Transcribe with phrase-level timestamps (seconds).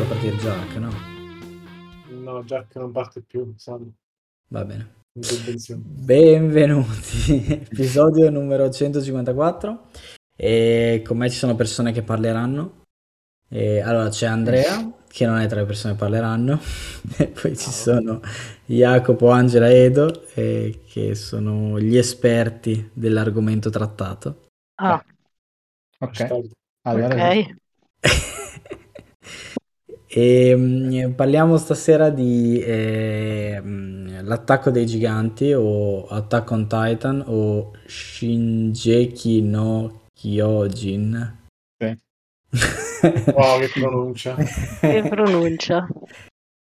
[0.00, 0.90] far partire Jack, no?
[2.08, 3.92] No, Jack non parte più, Sam.
[4.48, 4.98] Va bene.
[5.76, 9.88] Benvenuti, episodio numero 154.
[10.36, 12.84] E con me ci sono persone che parleranno.
[13.48, 16.58] E allora c'è Andrea, che non è tra le persone che parleranno,
[17.18, 18.20] e poi ci sono
[18.64, 24.46] Jacopo, Angela e Edo, eh, che sono gli esperti dell'argomento trattato.
[24.76, 25.04] Ah,
[25.98, 26.48] Ok,
[26.84, 27.54] allora ok.
[30.12, 39.40] E mm, parliamo stasera di eh, l'attacco dei giganti o Attack on Titan o Shinjeki
[39.42, 41.38] no Kyojin.
[41.78, 41.96] sì.
[43.32, 44.34] Wow, che pronuncia.
[44.34, 45.86] Che pronuncia.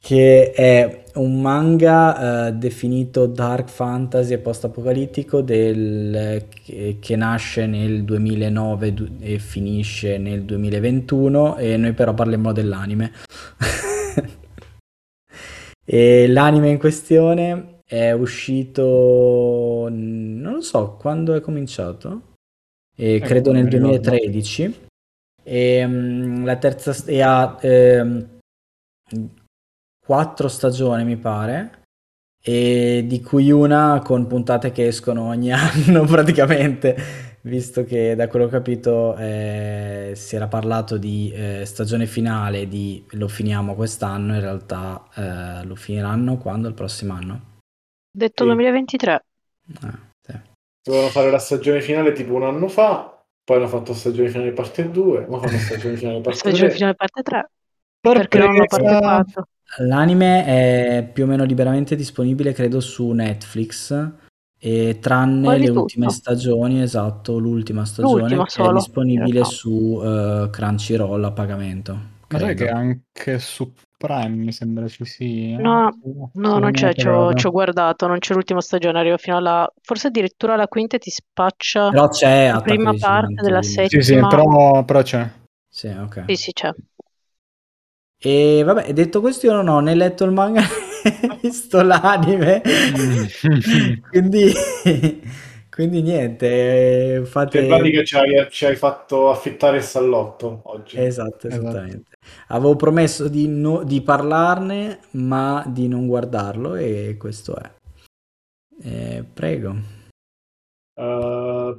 [0.05, 8.03] Che è un manga eh, definito dark fantasy e post-apocalittico del- che, che nasce nel
[8.03, 13.13] 2009 du- e finisce nel 2021 e noi però parliamo dell'anime.
[15.85, 22.33] e l'anime in questione è uscito, non lo so, quando è cominciato?
[22.93, 23.87] E Ecco, credo nel mi ricordo.
[23.99, 24.75] 2013.
[25.45, 28.27] E, mm, la terza st- e ha ehm,
[30.03, 31.81] quattro stagioni, mi pare,
[32.41, 36.95] e di cui una con puntate che escono ogni anno praticamente,
[37.41, 42.67] visto che da quello che ho capito eh, si era parlato di eh, stagione finale,
[42.67, 46.67] di lo finiamo quest'anno, in realtà eh, lo finiranno quando?
[46.67, 47.51] Il prossimo anno?
[48.11, 48.49] Detto Sì.
[48.49, 49.25] 2023.
[49.81, 50.39] Ah, sì.
[50.83, 54.91] Dovevano fare la stagione finale tipo un anno fa, poi hanno fatto stagione finale parte
[54.91, 56.75] 2, ma fanno stagione finale parte Stagione 3.
[56.75, 57.49] finale parte 3.
[58.01, 59.47] Perché non hanno partecipato.
[59.79, 64.11] L'anime è più o meno liberamente disponibile, credo, su Netflix,
[64.59, 65.79] e tranne Quasi le tutto.
[65.81, 71.93] ultime stagioni, esatto, l'ultima stagione L'ultima è disponibile su eh, Crunchyroll a pagamento.
[71.93, 72.63] Ma sai credo.
[72.63, 75.57] che anche su Prime mi sembra ci sia?
[75.59, 75.91] No,
[76.35, 79.71] No, non c'è, ci ho, guardato, non c'è l'ultima stagione, arriva fino alla...
[79.81, 84.15] Forse addirittura la quinta ti spaccia Però c'è la prima parte della quindi- Sì, sì,
[84.15, 85.29] però, però c'è.
[85.69, 86.23] Sì, ok.
[86.27, 86.71] Sì, sì, c'è.
[88.25, 90.61] E vabbè, detto questo, io non ho né letto il manga
[91.03, 92.61] né visto l'anime,
[94.09, 94.53] quindi,
[95.69, 97.57] quindi niente, eh, fate...
[97.57, 100.97] Che in pratica ci hai, ci hai fatto affittare il sallotto oggi.
[100.97, 101.67] Esatto, Esatto.
[101.67, 102.11] esattamente.
[102.47, 107.69] Avevo promesso di, no- di parlarne, ma di non guardarlo, e questo è.
[108.83, 109.75] Eh, prego.
[110.93, 111.77] Uh,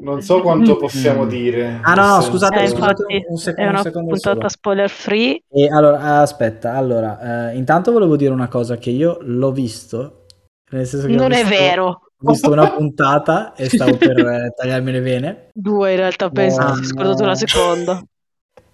[0.00, 1.28] non so quanto possiamo Mm.
[1.28, 1.80] dire.
[1.82, 4.48] Ah, no, senso- scusate, Eh, scusate infatti, un, sec- è un una secondo puntata solo.
[4.48, 5.42] spoiler free.
[5.50, 10.26] E allora, aspetta, allora, eh, intanto volevo dire una cosa che io l'ho visto,
[10.70, 11.86] nel senso che ho Non è visto- vero.
[12.24, 15.48] Ho visto una puntata e stavo per eh, tagliarmi le vene.
[15.52, 18.00] Due in realtà, penso, sei scordato la seconda.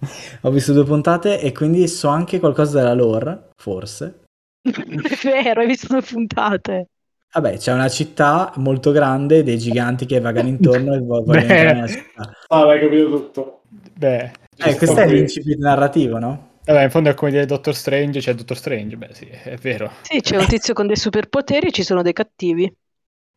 [0.43, 4.21] Ho visto due puntate e quindi so anche qualcosa della lore, forse.
[4.61, 6.87] Non è vero, hai visto due puntate.
[7.31, 11.75] Vabbè, c'è una città molto grande, dei giganti che vagano intorno e vo- vogliono entrare
[11.75, 12.31] nella città.
[12.47, 13.61] Ah, l'hai capito tutto.
[13.93, 16.47] Beh, Eh, questo è l'incipit narrativo, no?
[16.63, 19.91] vabbè, in fondo è come dire Doctor Strange, c'è Doctor Strange, beh sì, è vero.
[20.01, 22.71] Sì, c'è un tizio con dei superpoteri e ci sono dei cattivi.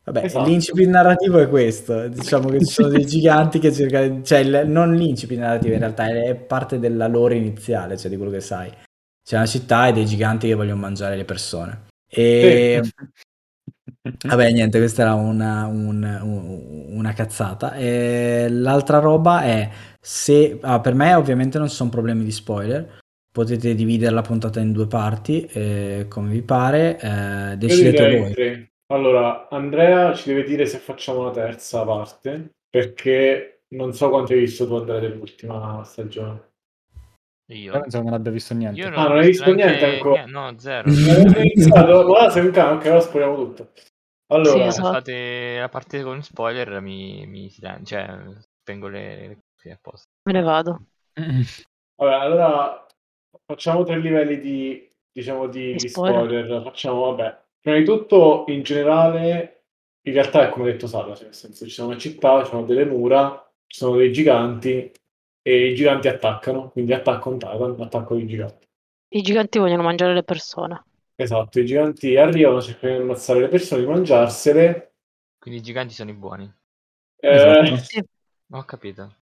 [0.04, 0.48] Vabbè, Esatto.
[0.48, 2.08] l'incipit narrativo è questo.
[2.08, 4.22] Diciamo che ci sono dei giganti che cercano...
[4.22, 8.32] Cioè, il- non l'incipit narrativo in realtà, è parte della lore iniziale, cioè di quello
[8.32, 8.70] che sai.
[9.24, 11.86] C'è una città e dei giganti che vogliono mangiare le persone.
[12.08, 12.82] E...
[14.26, 17.74] Vabbè, niente, questa era una, un- un- una cazzata.
[17.74, 19.70] E l'altra roba è
[20.00, 22.98] se ah, per me, ovviamente, non ci sono problemi di spoiler.
[23.32, 26.98] Potete dividere la puntata in due parti, eh, come vi pare.
[26.98, 28.32] eh, decidete direi voi.
[28.32, 28.72] tre.
[28.92, 34.40] Allora, Andrea ci deve dire se facciamo una terza parte, perché non so quanto hai
[34.40, 36.50] visto tu, Andrea, dell'ultima stagione.
[37.52, 37.72] Io?
[37.72, 38.80] Io penso che non abbia visto niente.
[38.80, 40.26] Io Ah, non hai visto neanche- niente ancora?
[40.26, 40.90] No, zero.
[40.90, 42.06] Non hai iniziato?
[42.08, 43.70] Ma sei un cane, ok, ora spogliamo tutto.
[44.32, 44.88] Allora, Sì, Se esatto.
[44.90, 48.08] fate la parte con spoiler mi, mi cioè
[48.60, 50.08] spengo le, le cuffie apposta.
[50.26, 50.80] Me ne vado.
[51.96, 52.86] vabbè, allora
[53.44, 56.28] facciamo tre livelli di, diciamo, di, Di di spoiler.
[56.28, 56.62] spoiler.
[56.62, 59.64] Facciamo, vabbè, prima di tutto, in generale,
[60.02, 62.50] in realtà è come ha detto Sara, cioè, nel senso, ci sono una città, ci
[62.50, 64.90] sono delle mura, ci sono dei giganti,
[65.44, 68.66] e i giganti attaccano, quindi attacco un Titan, attacco i giganti.
[69.14, 70.82] I giganti vogliono mangiare le persone.
[71.16, 74.94] Esatto, i giganti arrivano, cercano di ammazzare le persone, di mangiarsele.
[75.38, 76.50] Quindi i giganti sono i buoni.
[77.22, 77.76] Eh, Esatto.
[77.76, 78.02] Sì,
[78.50, 79.14] Ho capito.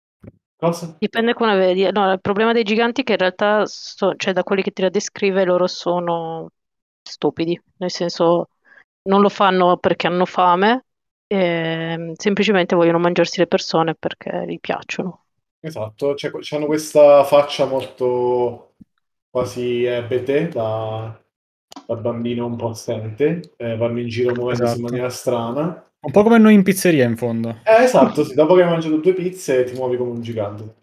[0.59, 0.99] cosa?
[0.99, 1.91] dipende come la vedi.
[1.93, 4.83] No, il problema dei giganti è che in realtà, so- cioè da quelli che ti
[4.83, 6.51] la descrive, loro sono
[7.03, 7.61] stupidi.
[7.79, 8.51] Nel senso,
[9.03, 10.87] non lo fanno perché hanno fame,
[11.27, 15.25] ehm, semplicemente vogliono mangiarsi le persone perché gli piacciono.
[15.63, 18.77] Esatto, cioè, hanno questa faccia molto
[19.31, 21.23] quasi ebete da,
[21.95, 24.79] da bambino un po' assente, eh, vanno in giro muovendosi Esatto.
[24.79, 25.91] in maniera strana.
[26.01, 27.57] Un po' come noi in pizzeria, in fondo.
[27.63, 30.77] Eh, esatto, sì, dopo che hai mangiato due pizze ti muovi come un gigante.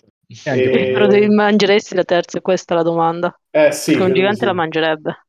[0.43, 3.39] E Però devi mangeresti la terza, questa è la domanda.
[3.49, 4.45] Eh sì, Perché un gigante sì.
[4.45, 5.25] la mangerebbe.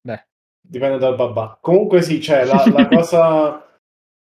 [0.00, 0.26] Beh,
[0.60, 1.58] Dipende dal babà.
[1.60, 3.66] Comunque sì, cioè, la, la cosa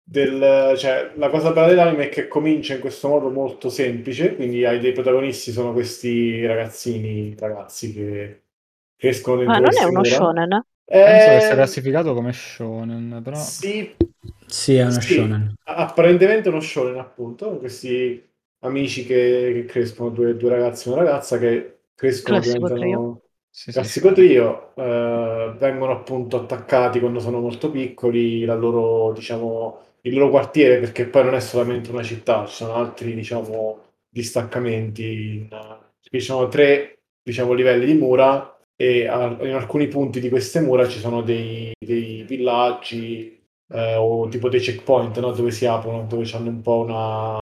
[0.03, 4.65] del, cioè, la cosa bella dell'anime è che comincia in questo modo molto semplice, quindi
[4.65, 8.43] hai dei protagonisti, sono questi ragazzini, ragazzi che
[8.97, 10.63] crescono dentro Ah, non è uno shonen, eh?
[11.01, 13.53] Penso che sia Eh, classificato come shonen, però...
[13.57, 13.97] sì,
[14.47, 15.55] Sì, è uno sì, shonen.
[15.65, 18.25] apparentemente uno shonen appunto, questi
[18.61, 23.23] amici che, che crescono, due, due ragazzi e una ragazza che crescono, Classico diventano...
[23.51, 23.91] Sì, sì.
[23.91, 30.31] Classico trio, eh, vengono appunto attaccati quando sono molto piccoli, la loro, diciamo, il loro
[30.31, 35.03] quartiere, perché poi non è solamente una città, ci sono altri, diciamo, distaccamenti.
[35.37, 35.49] in-
[36.01, 40.89] ci sono tre, diciamo, livelli di mura e a- in alcuni punti di queste mura
[40.89, 43.37] ci sono dei, dei villaggi
[43.71, 45.33] eh, o tipo dei checkpoint, no?
[45.33, 47.39] Dove si aprono, dove hanno un po' una,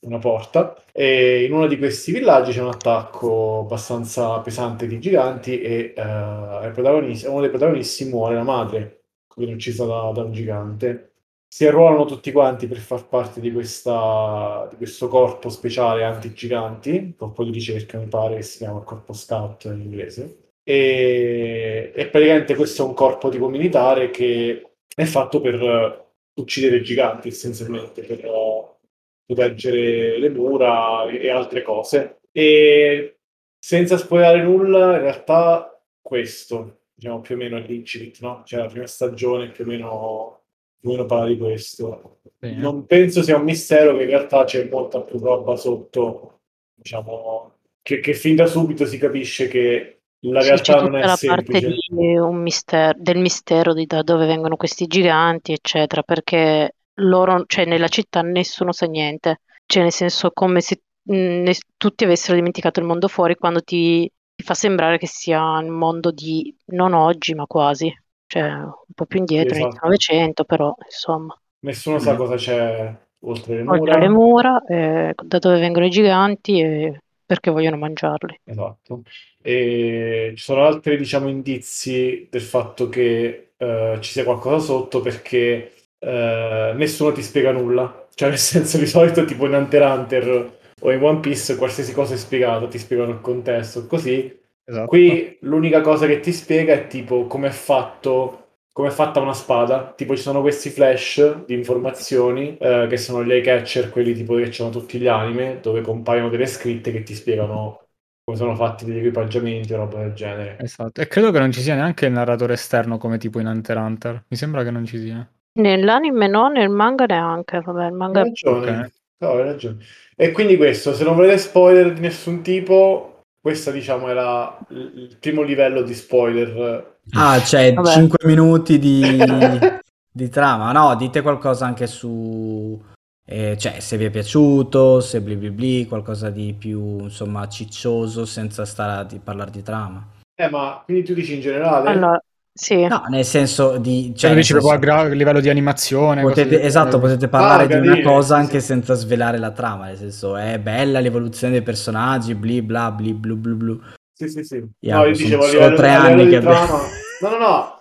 [0.00, 5.60] una porta e in uno di questi villaggi c'è un attacco abbastanza pesante di giganti
[5.60, 9.02] e eh, uno dei protagonisti muore, la madre,
[9.36, 11.07] viene uccisa da, da un gigante.
[11.50, 17.42] Si arruolano tutti quanti per far parte di, questa, di questo corpo speciale anti-giganti, corpo
[17.42, 20.50] di ricerca mi pare che si chiama corpo scout in inglese.
[20.62, 26.82] E, e praticamente questo è un corpo tipo militare che è fatto per eh, uccidere
[26.82, 28.76] giganti essenzialmente, per eh,
[29.24, 32.20] proteggere le mura e, altre cose.
[32.30, 33.20] E
[33.58, 38.42] senza spoilerare nulla, in realtà questo, diciamo più o meno l'incipit, no?
[38.44, 40.37] Cioè la prima stagione più o meno,
[40.78, 42.20] più o meno parla di questo.
[42.40, 42.64] Bene.
[42.64, 46.40] Non penso sia un mistero che in realtà c'è molta più roba sotto,
[46.74, 51.06] diciamo, che, che fin da subito si capisce che la Sì, realtà non è la
[51.06, 51.18] semplice.
[51.22, 57.44] parte di un mistero, del mistero di da dove vengono questi giganti, eccetera, perché loro,
[57.46, 62.36] cioè nella città nessuno sa niente, cioè nel senso come se mh, ne- tutti avessero
[62.36, 66.92] dimenticato il mondo fuori quando ti, ti fa sembrare che sia il mondo di non
[66.94, 67.92] oggi, ma quasi,
[68.28, 69.62] cioè un po' più indietro, Esatto.
[69.64, 72.16] inizio Novecento, però insomma, Nessuno sa Mm.
[72.16, 73.98] cosa c'è oltre le oltre mura.
[73.98, 78.40] le mura, eh, da dove vengono i giganti e perché vogliono mangiarli.
[78.44, 79.02] Esatto.
[79.42, 85.72] E ci sono altri, diciamo, indizi del fatto che eh, ci sia qualcosa sotto perché
[85.98, 88.06] eh, nessuno ti spiega nulla.
[88.14, 92.14] Cioè, nel senso, di solito, tipo in Hunter Hunter o in One Piece, qualsiasi cosa
[92.14, 94.36] è spiegata, ti spiegano il contesto, così.
[94.68, 94.86] Esatto.
[94.86, 99.32] Qui l'unica cosa che ti spiega è tipo come è fatto, come è fatta una
[99.32, 99.94] spada.
[99.96, 104.34] Tipo ci sono questi flash di informazioni eh, che sono gli eye catcher, quelli tipo
[104.34, 107.86] che c'hanno tutti gli anime, dove compaiono delle scritte che ti spiegano
[108.22, 110.58] come sono fatti degli equipaggiamenti o roba del genere.
[110.60, 111.00] Esatto.
[111.00, 113.80] E credo che non ci sia neanche il narratore esterno come tipo in Hunter x
[113.80, 114.24] Hunter.
[114.28, 115.26] Mi sembra che non ci sia.
[115.54, 118.80] Nell'anime no, nel manga neanche, vabbè, il manga Hai ragione.
[118.80, 118.92] Ok.
[119.20, 119.78] No, hai ragione.
[120.14, 125.42] E quindi questo, se non volete spoiler di nessun tipo, questa diciamo la- il primo
[125.42, 126.96] livello di spoiler.
[127.12, 127.90] Ah, cioè Vabbè.
[127.90, 129.00] 5 minuti di,
[130.10, 130.72] di trama.
[130.72, 132.80] No, dite qualcosa anche su...
[133.26, 138.24] eh, cioè, se vi è piaciuto, se bli bli bli, qualcosa di più, insomma, ciccioso,
[138.24, 140.06] senza stare a di- parlare di trama.
[140.34, 141.88] Eh, ma quindi tu dici in generale?
[141.90, 142.22] Allora,
[142.60, 144.12] sì, No, nel senso di...
[144.16, 146.22] Cioè, dici proprio a gra- livello di animazione.
[146.22, 147.08] potete, del esatto, genere.
[147.12, 148.66] potete parlare Ah, di una cosa sì, anche sì.
[148.66, 153.36] senza svelare la trama, nel senso è bella l'evoluzione dei personaggi, bli bla bli blu
[153.36, 153.80] blu blu.
[154.12, 154.64] Sì, sì, sì.
[154.80, 156.78] Yeah, no, io sono dicevo a livello, tre a livello anni di che trama.
[157.20, 157.76] No, no, no.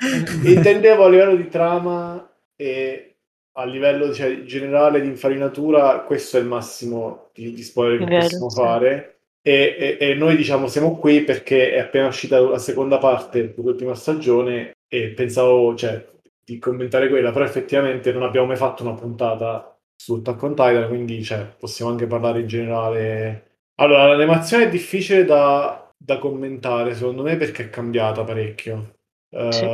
[0.49, 3.17] Intendevo a livello di trama e
[3.53, 8.49] a livello cioè, generale di infarinatura, questo è il massimo di, di spoiler che possiamo
[8.49, 8.59] sì.
[8.59, 9.16] fare.
[9.41, 13.95] E, e- e noi diciamo siamo qui perché è appena uscita la seconda parte dell'ultima
[13.95, 16.05] stagione e pensavo cioè,
[16.43, 20.87] di commentare quella, però effettivamente non abbiamo mai fatto una puntata su Attack on Titan,
[20.87, 23.43] quindi cioè, possiamo anche parlare in generale.
[23.75, 28.95] Allora, l'animazione è difficile da, da commentare, secondo me, perché è cambiata parecchio.
[29.29, 29.65] Eh, Sì.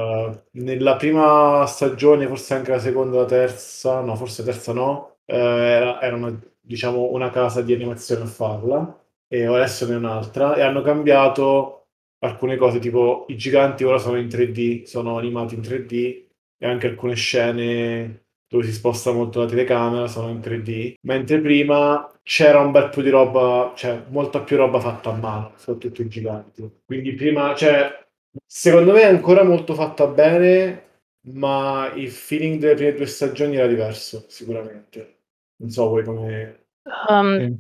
[0.52, 6.02] nella prima stagione, forse anche la seconda, la terza, no, forse terza no, eh, era,
[6.02, 10.62] era una, diciamo, una casa di animazione a farla, e adesso ne è un'altra, e
[10.62, 11.88] hanno cambiato
[12.20, 16.24] alcune cose, tipo i giganti ora sono in 3D, sono animati in 3D,
[16.58, 22.08] e anche alcune scene dove si sposta molto la telecamera sono in 3D, mentre prima
[22.22, 26.08] c'era un bel po' di roba, cioè molta più roba fatta a mano, soprattutto i
[26.08, 26.72] giganti.
[26.86, 28.06] Quindi prima, cioè,
[28.46, 30.84] secondo me è ancora molto fatta bene,
[31.32, 35.18] ma il feeling delle prime due stagioni era diverso, sicuramente.
[35.58, 36.66] Non so voi come...
[37.10, 37.60] Um,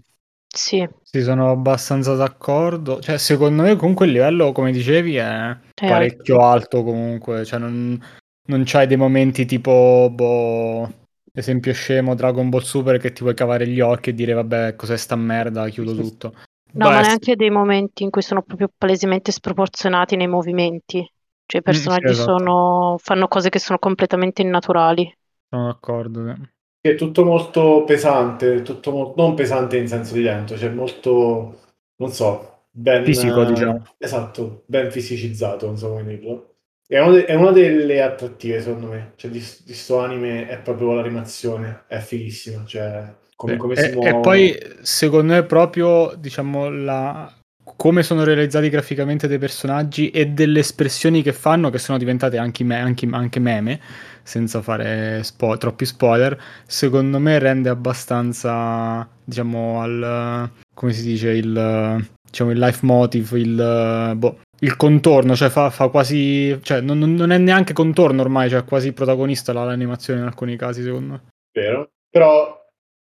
[0.53, 0.87] Sì.
[1.01, 2.99] Sì, Sì, sono abbastanza d'accordo.
[3.01, 7.45] Cioè, secondo me comunque il livello, come dicevi, è È parecchio alto comunque.
[7.45, 8.01] Cioè, non,
[8.47, 13.67] non c'hai dei momenti tipo, boh, esempio scemo, Dragon Ball Super che ti vuoi cavare
[13.67, 16.33] gli occhi e dire, vabbè, cos'è sta merda, chiudo tutto.
[16.75, 20.99] No, ma Beh, neanche dei momenti in cui sono proprio palesemente sproporzionati nei movimenti.
[21.45, 22.33] Cioè, i Mm, sì, personaggi esatto.
[22.35, 22.97] sono...
[22.99, 25.11] fanno cose che sono completamente innaturali.
[25.49, 26.25] Sono d'accordo.
[26.35, 26.41] sì.
[26.85, 31.59] È tutto molto pesante, tutto mo- non pesante in senso di lento, cioè molto,
[31.95, 33.05] non so, ben...
[33.05, 33.85] Fisico, diciamo.
[33.97, 36.55] Esatto, ben fisicizzato, non so come dirlo.
[36.85, 39.13] È una, de- è una delle attrattive, secondo me.
[39.15, 43.57] Cioè, di, di sto anime è proprio l'animazione, è fighissima, cioè, come, Sì.
[43.59, 44.19] come e, si e muovono.
[44.19, 47.33] poi, secondo me, proprio, diciamo, la...
[47.63, 52.63] come sono realizzati graficamente dei personaggi e delle espressioni che fanno, che sono diventate anche,
[52.63, 53.79] me- anche- anche meme,
[54.21, 60.49] senza fare spo- troppi spoiler, secondo me rende abbastanza, diciamo, al...
[60.73, 64.13] come si dice, il, diciamo, il life motive, il...
[64.15, 66.57] boh, il contorno, cioè fa, fa quasi...
[66.63, 70.83] cioè non, non- è neanche contorno ormai, cioè quasi protagonista la- l'animazione in alcuni casi,
[70.83, 71.21] secondo me.
[71.53, 71.89] Vero?
[72.09, 72.62] Però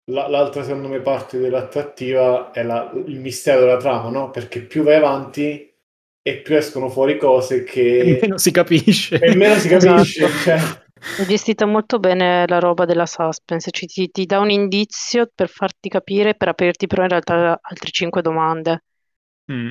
[0.09, 4.29] l'altra, secondo me, parte dell'attrattiva è la- il mistero della trama, no?
[4.31, 5.67] Perché più vai avanti
[6.21, 8.19] e più escono fuori cose che...
[8.27, 9.19] non si capisce.
[9.19, 10.43] E meno si capisce, Esatto.
[10.43, 10.59] cioè...
[11.15, 15.47] È gestita molto bene la roba della suspense, ci ti, ti dà un indizio per
[15.47, 18.83] farti capire, per aprirti però in realtà altre cinque domande.
[19.51, 19.69] Mm.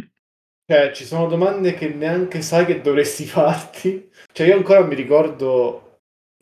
[0.71, 4.11] Cioè, ci sono domande che neanche sai che dovresti farti.
[4.33, 5.88] Cioè, io ancora mi ricordo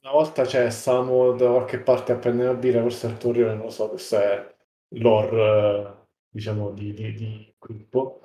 [0.06, 3.64] una volta, cioè, stavamo da qualche parte a prendere una birra, forse al Torrione, non
[3.64, 4.54] lo so, questo è
[4.98, 8.20] lore, eh, diciamo, di, di- di gruppo.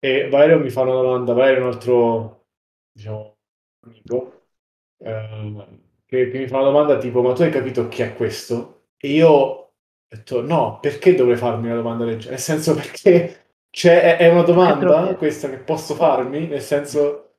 [0.00, 2.46] E Valerio mi fa una domanda, Valerio è un altro,
[2.92, 3.36] diciamo,
[3.86, 4.46] amico,
[4.98, 5.66] eh,
[6.06, 8.86] che, che mi fa una domanda tipo, ma tu hai capito chi è questo?
[8.96, 9.72] E io ho
[10.08, 12.30] detto, no, perché dovrei farmi una domanda del genere?
[12.32, 13.36] Nel senso, perché...
[13.72, 16.48] Cioè, è, è una domanda questa che posso farmi?
[16.48, 17.36] Nel senso,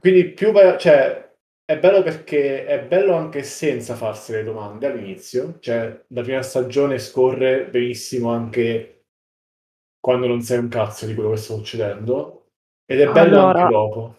[0.00, 1.31] quindi più cioè,
[1.64, 6.98] è bello perché è bello anche senza farsi le domande all'inizio, cioè, la prima stagione
[6.98, 9.04] scorre benissimo anche
[10.00, 12.48] quando non sai un cazzo di quello che sta succedendo,
[12.84, 14.16] ed è bello Allora- anche dopo,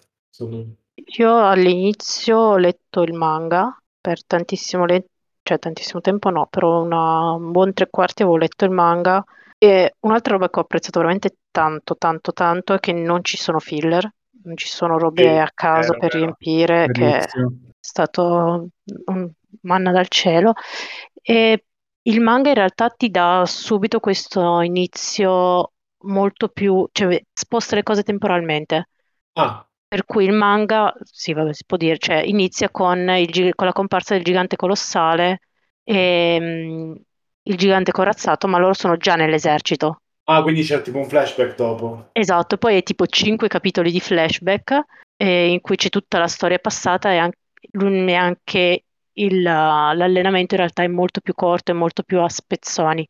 [0.47, 0.75] me.
[1.17, 5.05] Io all'inizio ho letto il manga per tantissimo, le-
[5.41, 9.23] cioè tantissimo tempo no, però una- un buon tre quarti avevo letto il manga
[9.57, 13.59] e un'altra roba che ho apprezzato veramente tanto, tanto, tanto è che non ci sono
[13.59, 14.09] filler,
[14.43, 16.13] non ci sono robe Sì, a caso vero, per vero.
[16.13, 17.25] riempire, che è
[17.79, 18.67] stato
[19.05, 19.31] un
[19.61, 20.53] manna dal cielo.
[21.21, 21.65] E
[22.03, 25.73] il manga in realtà ti dà subito questo inizio
[26.05, 28.87] molto più, cioè sposta le cose temporalmente.
[29.35, 33.67] Ah, Per cui il manga, sì, vabbè, si può dire, cioè inizia con, il con
[33.67, 35.41] la comparsa del gigante colossale
[35.83, 36.93] e mm,
[37.43, 40.01] il gigante corazzato, ma loro sono già nell'esercito.
[40.25, 42.09] Ah, quindi c'è tipo un flashback dopo.
[42.11, 44.81] Esatto, poi è tipo cinque capitoli di flashback
[45.17, 47.37] eh, in cui c'è tutta la storia passata e anche,
[47.71, 53.07] e anche il- l'allenamento in realtà è molto più corto e molto più a spezzoni.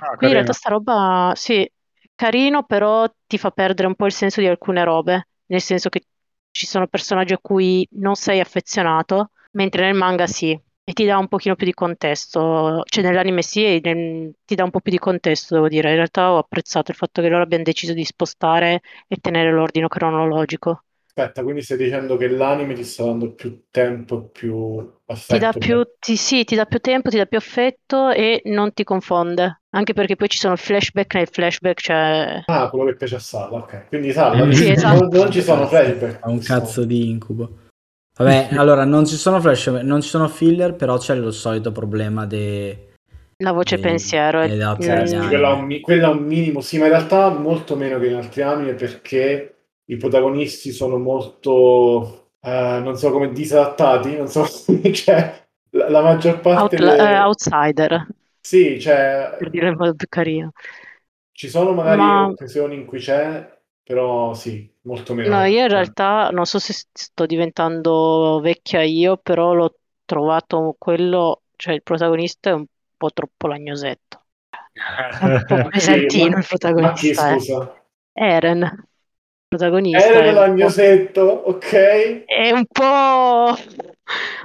[0.00, 1.70] Ah, Quindi in realtà sta roba, sì, è
[2.14, 6.02] carino, però ti fa perdere un po' il senso di alcune robe, nel senso che
[6.50, 10.58] ci sono personaggi a cui non sei affezionato, mentre nel manga sì,
[10.88, 14.62] e ti dà un pochino più di contesto, cioè nell'anime sì, e nel- ti dà
[14.62, 15.88] un po' più di contesto, devo dire.
[15.90, 19.88] In realtà ho apprezzato il fatto che loro abbiano deciso di spostare e tenere l'ordine
[19.88, 20.84] cronologico.
[21.06, 24.78] Aspetta, quindi stai dicendo che l'anime ti sta dando più tempo, più
[25.28, 25.58] Ti dà affetto?
[25.58, 29.62] più, ti- sì, ti dà più tempo, ti dà più affetto e non ti confonde.
[29.70, 32.42] Anche perché poi ci sono flashback nel flashback, cioè...
[32.48, 33.88] Ah, quello che piace a Sala, ok.
[33.88, 35.08] Quindi Sala, Sì, non- esatto.
[35.10, 36.20] non, ci sono flashback.
[36.20, 37.58] È un cazzo di incubo.
[38.18, 42.24] Vabbè, allora non ci sono flash, non ci sono filler, però c'è lo solito problema
[42.24, 42.94] de...
[43.38, 46.78] La voce Sì, pensiero esatto, mm, Eh, sì, quella, è un, quella un minimo, sì,
[46.78, 49.56] ma in realtà molto meno che in altri anime perché
[49.86, 54.44] i protagonisti sono molto, eh, non so come, disadattati, non so,
[54.92, 56.76] cioè, la, la maggior parte...
[56.76, 58.06] outla- delle- eh, outsider,
[58.40, 60.52] Sì, cioè, per dire in modo più carino.
[61.32, 65.36] ci sono magari Ma- occasioni in cui c'è, però sì, molto meno.
[65.36, 70.76] No, io in Cioè, realtà non so se sto diventando vecchia io, però l'ho trovato
[70.78, 72.66] quello, cioè il protagonista è un
[72.96, 74.24] po' troppo lagnosetto.
[75.16, 76.92] È un po' pesantino ma- il protagonista.
[76.92, 77.14] Ma chi, eh.
[77.14, 77.74] scusa?
[78.12, 78.88] Eren, il
[79.48, 82.24] protagonista Era è un po', l'agnosetto, ok?
[82.24, 83.54] è un po'...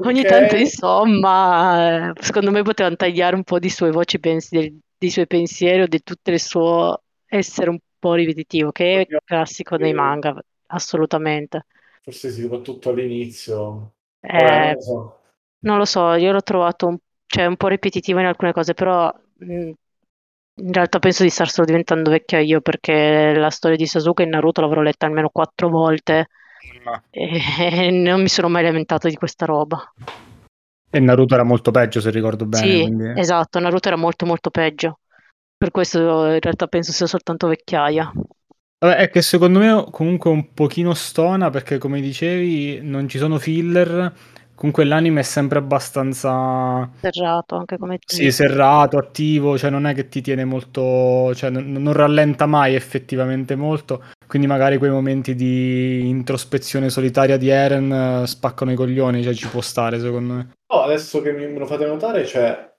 [0.04, 0.26] Ogni Ok.
[0.26, 5.10] tanto, insomma, eh, secondo me potevano tagliare un po' di sue voci, pens- del- dei
[5.12, 9.94] suoi pensieri o di tutto il suo essere un po' ripetitivo, che è classico dei
[9.94, 10.36] manga,
[10.68, 11.68] assolutamente.
[12.04, 13.94] Forse sì, soprattutto all'inizio.
[14.22, 15.20] Eh, lo so.
[15.60, 19.12] non lo so, io l'ho trovato un, cioè, un po' ripetitivo in alcune cose, però
[19.40, 19.72] mh,
[20.56, 24.30] In realtà penso di star solo diventando vecchia io perché la storia di Sasuke in
[24.32, 26.28] Naruto l'avrò letta almeno quattro volte
[26.86, 29.84] Ma- e non mi sono mai lamentato di questa roba.
[30.90, 32.78] E Naruto era molto peggio, se ricordo bene.
[32.78, 35.00] Sì, quindi- esatto, Naruto era molto molto peggio.
[35.62, 38.12] Per questo in realtà penso sia soltanto vecchiaia.
[38.80, 43.38] Vabbè, è che secondo me comunque un pochino stona perché come dicevi non ci sono
[43.38, 44.12] filler,
[44.56, 50.10] comunque l'anime è sempre abbastanza Serrato anche come sì, serrato, attivo, cioè non è che
[50.10, 56.10] ti tiene molto, cioè non, non rallenta mai effettivamente molto, quindi magari quei momenti di
[56.10, 60.50] introspezione solitaria di Eren eh, spaccano i coglioni, cioè ci può stare secondo me.
[60.74, 62.71] No, adesso che me lo fate notare, cioè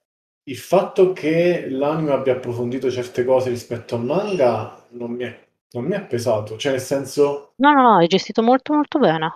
[0.44, 5.84] il fatto che l'anime abbia approfondito certe cose rispetto al manga non mi è, non
[5.84, 9.30] mi è pesato, cioè nel senso, No, no, no, è gestito molto molto bene.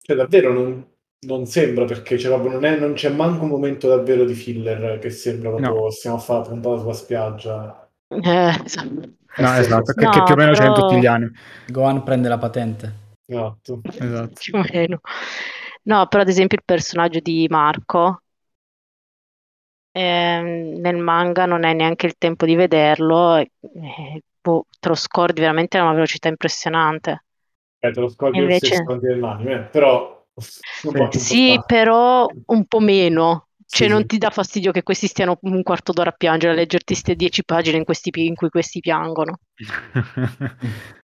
[0.00, 0.86] cioè davvero non,
[1.26, 4.98] non sembra perché cioè, proprio non, è- non c'è manco un momento davvero di filler
[4.98, 5.90] che sembra proprio No.
[5.90, 7.88] stiamo a fare la puntata sulla spiaggia.
[8.08, 9.14] Eh, esatto.
[9.38, 11.32] No, esatto, che, No, che più o meno c'è in però- tutti gli anime.
[11.66, 12.92] Gohan prende la patente.
[13.26, 13.80] Esatto.
[13.98, 14.32] Esatto.
[14.40, 15.00] più o meno.
[15.82, 18.22] No, però ad esempio il personaggio di Marco
[19.96, 24.94] ehm, nel manga non hai neanche il tempo di vederlo, e, e, boh, te lo
[24.94, 27.24] scordi veramente a una velocità impressionante.
[27.78, 30.24] Eh, te lo scordi Invece- lo stesso dell'anime, però
[30.92, 33.48] po' più Sì, però un po' meno.
[33.68, 36.56] Cioè, Sì, non ti dà fastidio che questi stiano un quarto d'ora a piangere, a
[36.56, 39.40] leggerti queste dieci pagine in, questi in cui questi piangono.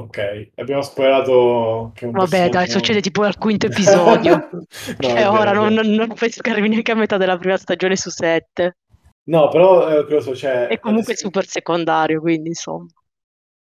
[0.00, 4.48] Ok, abbiamo spoilerato che non Vabbè, dai, succede tipo al quinto episodio.
[5.00, 8.08] No, Cioè, ora non, non, non puoi arrivi neanche a metà della prima stagione su
[8.10, 8.76] sette.
[9.24, 10.66] No, però eh, che lo so, cioè...
[10.68, 12.86] È comunque adesso- super secondario, quindi insomma.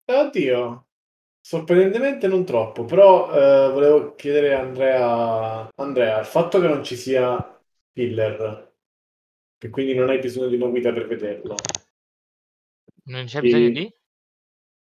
[0.06, 0.88] Eh, Oddio,
[1.42, 6.96] sorprendentemente non troppo, però eh, volevo chiedere a Andrea, Andrea, il fatto che non ci
[6.96, 7.60] sia
[7.92, 8.72] filler,
[9.58, 11.56] che quindi non hai bisogno di una guida per vederlo,
[13.06, 13.42] Non c'è Sì.
[13.42, 13.94] bisogno di?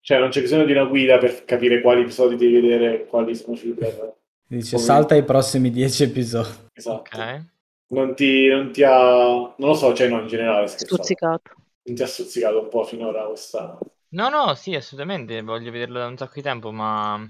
[0.08, 3.36] Cioè non c'è bisogno di una guida per capire quali episodi devi vedere e quali
[3.36, 4.15] sono filler,
[4.48, 6.48] Dice Come- salta i prossimi 10 episodi.
[6.72, 7.17] esatto.
[7.17, 7.41] Ok.
[7.89, 10.67] Non ti, non ti ha, non lo so, cioè no, in generale.
[10.67, 11.52] Stuzzicato.
[11.84, 13.78] non ti ha stuzzicato un po' finora questa...
[14.12, 17.30] No, no, sì, assolutamente, voglio vederlo da un sacco di tempo, ma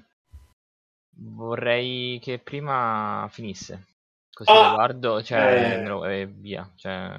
[1.16, 3.88] vorrei che prima finisse.
[4.32, 4.70] Così Ah!
[4.70, 5.86] lo guardo, cioè, Eh.
[5.88, 6.72] lo- e via.
[6.76, 7.10] Cioè,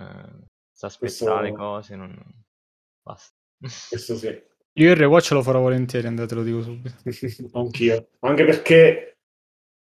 [0.73, 2.17] sta Questo- aspettare le cose, non...
[3.03, 3.35] Basta.
[3.59, 4.41] Questo sì.
[4.75, 6.95] Io il rewatch lo farò volentieri, Andrea, te lo dico subito.
[7.59, 8.09] Anch'io.
[8.21, 9.19] Anche perché,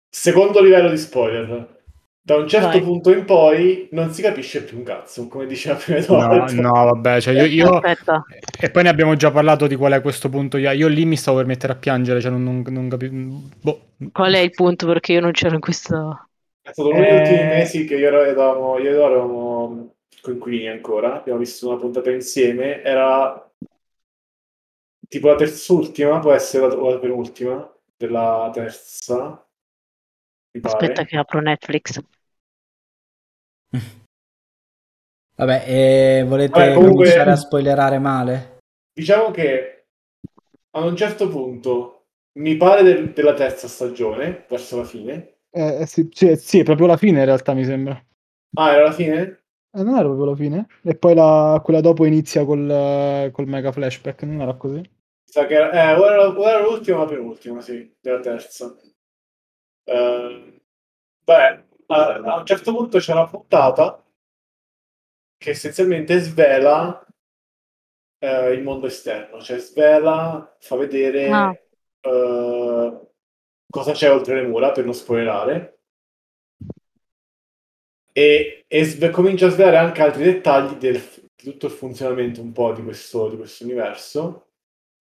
[0.09, 1.77] secondo livello di spoiler,
[2.23, 2.83] da un certo Vai.
[2.83, 7.21] punto in poi non si capisce più un cazzo, come diceva prima No, no, vabbè,
[7.21, 8.23] cioè io, io- Aspetta,
[8.61, 10.57] E poi ne abbiamo già parlato di qual è questo punto.
[10.57, 13.43] Io io lì mi stavo per mettere a piangere, cioè non, non, non capivo.
[13.61, 13.81] Boh.
[14.13, 14.87] qual è il punto?
[14.87, 16.29] Perché io non c'ero in questa.
[16.63, 17.17] È stato uno degli Eh.
[17.19, 22.83] ultimi mesi che io, ero- eravamo, io eravamo coinquilini ancora, abbiamo visto una puntata insieme,
[22.83, 23.48] era
[25.09, 29.43] tipo la terz'ultima, può essere la, o la penultima della terza.
[30.61, 32.01] Aspetta, che apro Netflix.
[35.39, 38.59] Vabbè, e volete Vabbè, comunque- cominciare a spoilerare male?
[38.93, 39.87] Diciamo che
[40.77, 42.07] a un certo punto,
[42.39, 45.37] mi pare del- della terza stagione, verso la fine.
[45.51, 48.01] Eh, sì, sì, sì, è proprio la fine in realtà mi sembra.
[48.57, 49.43] Ah, era la fine?
[49.71, 50.67] Eh, non era proprio la fine?
[50.83, 54.83] E poi la- quella dopo inizia col, eh, col mega flashback, non era così?
[55.31, 58.75] Sa che era, eh, o era, o era l'ultima o la penultima, sì, della terza.
[59.85, 60.61] Eh,
[61.25, 64.03] beh, a, a un certo punto c'è una puntata
[65.37, 67.07] che essenzialmente svela
[68.21, 71.53] eh, il mondo esterno, cioè svela, fa vedere Ah.
[72.01, 73.07] eh,
[73.71, 75.81] cosa c'è oltre le mura, per non spoilerare,
[78.13, 81.01] e, e sve- comincia a svelare anche altri dettagli del,
[81.37, 84.48] di tutto il funzionamento un po' di questo, di questo universo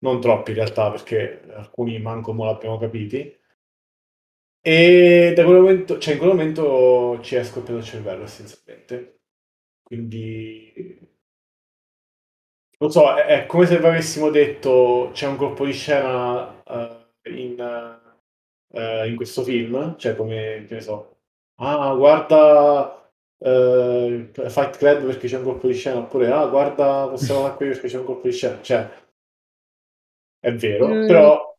[0.06, 3.34] non troppi in realtà perché alcuni manco mo l'abbiamo capiti.
[4.60, 9.20] E da quel momento cioè in quel momento ci è scoppiato il cervello essenzialmente.
[9.82, 10.98] Quindi
[12.78, 17.58] lo so è, è come se avessimo detto c'è un colpo di scena eh, in,
[18.72, 21.16] eh, in questo film cioè come che ne so
[21.56, 27.50] ah guarda eh, Fight Club perché c'è un colpo di scena oppure ah guarda possiamo
[27.54, 28.88] qui perché c'è un colpo di scena cioè
[30.48, 31.04] è vero, Mm.
[31.04, 31.56] però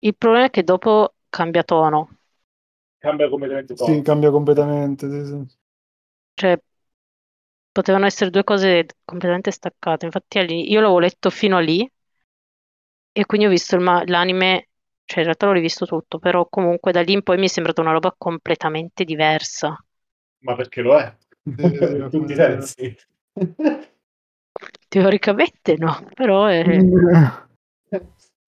[0.00, 2.10] Il problema è che dopo cambia tono.
[2.98, 3.94] cambia completamente tono.
[3.96, 5.08] Sì, cambia completamente.
[5.10, 5.58] sì, sì.
[6.36, 6.58] Cioè,
[7.72, 10.04] potevano essere due cose completamente staccate.
[10.06, 11.90] Infatti, io l'avevo letto fino a lì
[13.12, 14.68] e quindi ho visto il ma- l'anime,
[15.04, 17.80] cioè in realtà l'ho rivisto tutto, però comunque da lì in poi mi è sembrata
[17.80, 19.76] una roba completamente diversa.
[20.42, 21.16] Ma perché lo è?
[21.62, 22.96] In tutti i sensi.
[24.88, 26.62] Teoricamente no, però è...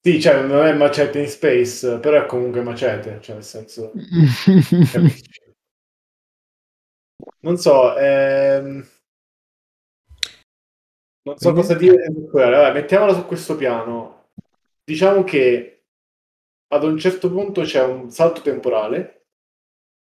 [0.05, 3.93] Sì, cioè non è macete in space, però è comunque macete, cioè nel senso...
[7.43, 8.85] Non so, ehm...
[11.25, 11.97] non so cosa dire.
[12.33, 14.31] Vabbè, mettiamola su questo piano.
[14.85, 15.85] Diciamo che
[16.69, 19.27] ad un certo punto c'è un salto temporale,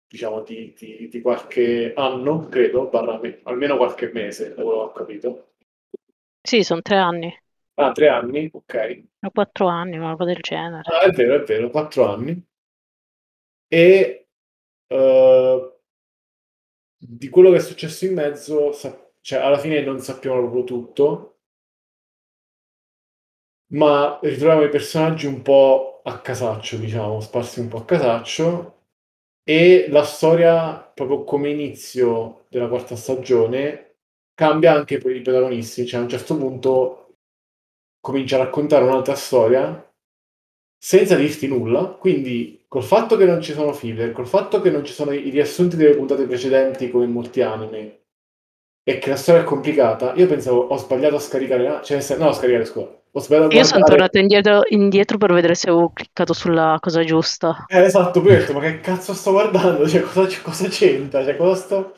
[0.06, 4.84] diciamo di, di- di qualche anno, credo, barra me- almeno qualche mese, da quello che
[4.84, 5.48] ho capito.
[6.42, 7.32] Sì, sono tre anni,
[7.80, 9.02] Ah, tre anni, ok.
[9.22, 10.82] o quattro anni, una roba del genere.
[10.84, 12.44] Ah, è vero, è vero, quattro anni.
[13.70, 14.26] E
[14.88, 15.72] eh,
[16.98, 21.38] di quello che è successo in mezzo, sa- cioè alla fine non sappiamo proprio tutto,
[23.72, 28.76] ma ritroviamo i personaggi un po' a casaccio, diciamo, sparsi un po' a casaccio,
[29.42, 33.96] e la storia, proprio come inizio della quarta stagione,
[34.34, 37.07] cambia anche per i protagonisti, cioè a un certo punto
[38.00, 39.82] comincia a raccontare un'altra storia
[40.80, 44.84] senza dirti nulla, quindi col fatto che non ci sono filler, col fatto che non
[44.84, 47.98] ci sono i riassunti delle puntate precedenti come in molti anime
[48.88, 52.32] e che la storia è complicata, io pensavo ho sbagliato a scaricare, cioè no, a
[52.32, 56.78] scaricare scuola, ho sbagliato Io sono tornata indietro, indietro per vedere se avevo cliccato sulla
[56.80, 57.66] cosa giusta.
[57.66, 59.86] Eh, esatto, poi ho detto, ma che cazzo sto guardando?
[59.86, 61.22] Cioè, cosa, cosa c'entra?
[61.22, 61.94] Cioè, cosa sto...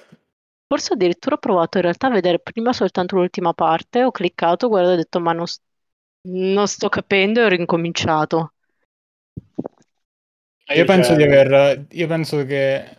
[0.67, 4.93] Forse addirittura ho provato in realtà a vedere prima soltanto l'ultima parte, ho cliccato, guarda,
[4.93, 5.47] ho detto ma non,
[6.23, 8.55] non sto capendo e ho rincominciato.
[10.75, 11.87] Io Sì, penso cioè- di aver.
[11.91, 12.99] Io penso che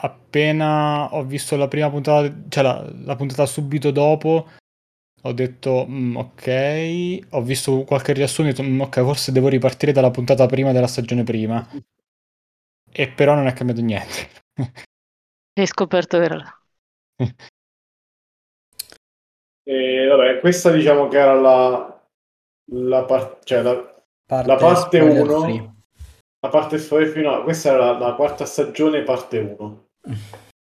[0.00, 4.48] appena ho visto la prima puntata, cioè la, la puntata subito dopo,
[5.22, 7.20] ho detto "Mm, ok.
[7.30, 10.86] Ho visto qualche riassunto, ho detto "Mm, ok, forse devo ripartire dalla puntata prima della
[10.88, 11.66] stagione prima.
[12.92, 14.28] E però non è cambiato niente.
[15.56, 16.40] E hai scoperto che era...
[19.64, 21.97] E vabbè, questa diciamo che era la,
[22.72, 23.96] la, par- cioè, la,
[24.28, 25.74] Parte la parte spoiler 1, free.
[26.40, 29.88] la parte spoiler free, no, questa era la, la quarta stagione parte 1.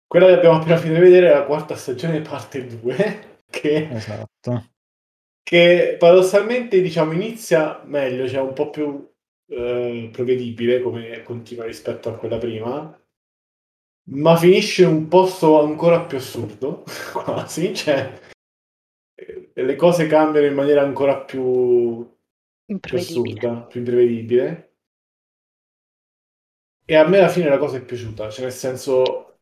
[0.06, 4.66] Quella che abbiamo appena finito di vedere è la quarta stagione parte 2, che, Esatto.
[5.42, 9.10] che paradossalmente diciamo inizia meglio, cioè un po' più
[9.50, 12.96] eh, prevedibile come continua rispetto a quella prima,
[14.10, 18.18] ma finisce in un posto ancora più assurdo, quasi, cioè
[19.62, 22.06] le cose cambiano in maniera ancora più
[22.76, 24.64] più assurda, più imprevedibile.
[26.84, 29.40] E a me alla fine la cosa è piaciuta, cioè nel senso,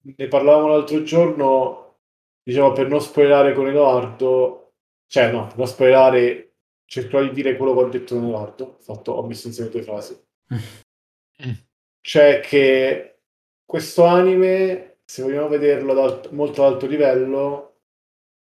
[0.00, 1.98] ne parlavamo l'altro giorno,
[2.42, 4.74] diciamo per non spoilerare con Edoardo,
[5.06, 8.76] cioè no, per non spoilerare, cercherò di dire quello che ho detto con Edoardo, ho,
[8.80, 10.20] fatto, ho messo insieme due frasi.
[12.00, 13.20] Cioè che
[13.64, 17.73] questo anime, se vogliamo vederlo ad alt- molto ad alto livello,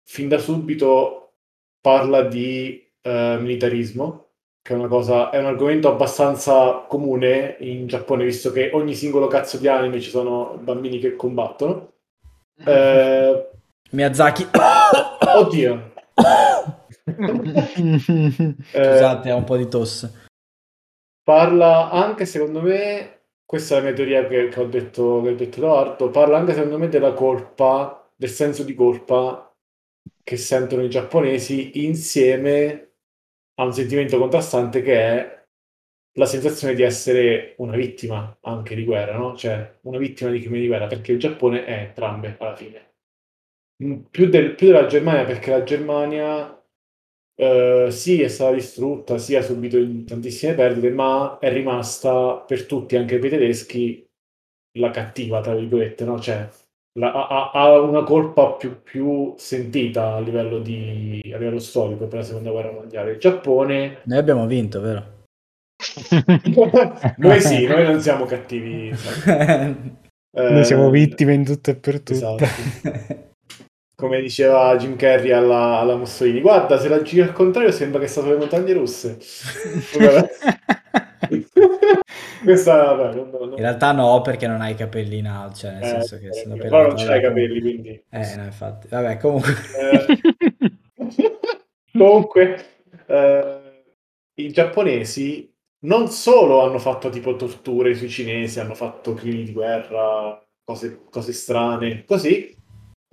[0.03, 1.33] fin da subito
[1.81, 4.27] parla di eh, militarismo,
[4.61, 9.27] che è una cosa, è un argomento abbastanza comune in Giappone, visto che ogni singolo
[9.27, 11.93] cazzo di anime ci sono bambini che combattono.
[12.63, 13.49] Eh,
[13.91, 14.47] Miyazaki.
[15.35, 15.89] oddio.
[17.03, 20.29] Eh, Scusate, ho un po' di tosse.
[21.23, 25.35] parla anche secondo me, questa è la mia teoria che, che ho detto, che ho
[25.35, 29.50] detto Edoardo, parla anche secondo me della colpa, del senso di colpa
[30.23, 32.93] che sentono i giapponesi insieme
[33.55, 35.45] a un sentimento contrastante che è
[36.15, 39.35] la sensazione di essere una vittima anche di guerra, no?
[39.35, 42.89] Cioè una vittima di crimini di guerra, perché il Giappone è entrambe alla fine.
[43.83, 46.55] Mm, Più, del- più della Germania, perché la Germania
[47.35, 52.95] eh, sì, è stata distrutta, sì, ha subito tantissime perdite, ma è rimasta per tutti,
[52.95, 54.07] anche per i tedeschi,
[54.77, 56.19] la cattiva, tra virgolette, no?
[56.19, 56.47] Cioè,
[56.99, 62.19] la- ha, ha una colpa più, più sentita a livello, di, a livello storico per
[62.19, 63.11] la seconda guerra mondiale.
[63.11, 65.19] Il Giappone, Noi abbiamo vinto, vero?
[67.17, 68.95] noi sì, noi non siamo cattivi.
[68.95, 69.99] sai.
[70.33, 72.13] Noi siamo Eh, vittime in tutto e per tutto.
[72.13, 72.45] Esatto.
[73.95, 78.07] Come diceva Jim Carrey alla, alla Mussolini, guarda, se la giri al contrario sembra che
[78.07, 79.17] sta sulle montagne russe.
[82.43, 85.71] Questa, vabbè, non- non- In realtà no, perché non hai i capelli in alto, cioè
[85.73, 88.03] nel eh, senso che eh, essendo però pelato, non ce l'hai i capelli, quindi...
[88.09, 88.87] Eh, no, infatti.
[88.87, 89.53] Vabbè, comunque...
[89.77, 90.21] Eh,
[91.97, 92.65] comunque,
[93.05, 93.83] eh,
[94.35, 100.43] i giapponesi non solo hanno fatto tipo torture sui cinesi, hanno fatto crimini di guerra,
[100.63, 102.55] cose, cose strane, così,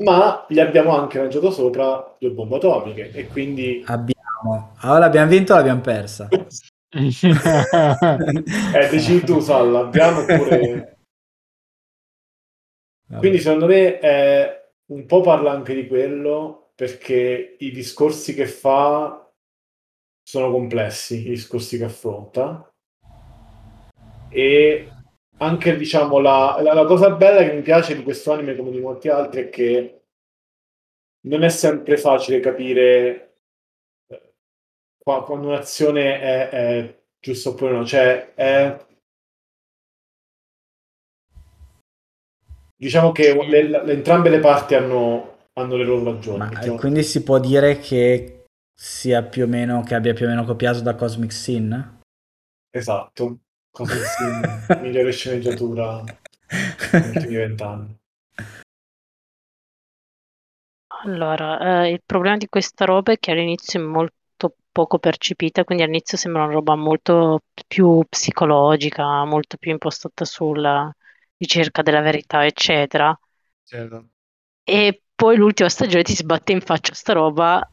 [0.03, 3.83] ma gli abbiamo anche lanciato sopra due bombe atomiche e quindi...
[3.87, 4.75] Abbiamo...
[4.81, 6.29] Allora abbiamo vinto o l'abbiamo persa?
[6.91, 10.97] Eh, decidi tu, Sal, abbiamo oppure...
[13.09, 13.21] Vabbè.
[13.21, 19.31] Quindi secondo me è un po' parla anche di quello perché i discorsi che fa
[20.23, 22.71] sono complessi, i discorsi che affronta.
[24.31, 24.93] E
[25.39, 28.81] anche, diciamo, la, la, la cosa bella che mi piace di questo anime, come di
[28.81, 30.03] molti altri, è che
[31.27, 33.28] non è sempre facile capire
[35.25, 37.85] quando un'azione è, è giusta oppure no.
[37.85, 38.87] Cioè, è
[42.79, 46.39] diciamo che le, le, entrambe le parti hanno, hanno le loro ragioni.
[46.39, 46.77] Ma, diciamo.
[46.77, 50.81] Quindi si può dire che sia più o meno che abbia più o meno copiato
[50.81, 52.01] da Cosmic Sin?
[52.71, 53.39] Esatto,
[53.71, 56.05] Cosmic Sin, migliore sceneggiatura
[56.93, 57.97] negli ultimi vent'anni.
[61.03, 64.18] Allora, eh, il problema di questa roba è che all'inizio è molto
[64.79, 70.89] poco percepita, quindi all'inizio sembra una roba molto più psicologica, molto più impostata sulla
[71.37, 73.19] ricerca della verità, eccetera.
[73.65, 74.11] Certo.
[74.63, 77.69] E poi l'ultima stagione ti sbatte in faccia sta roba,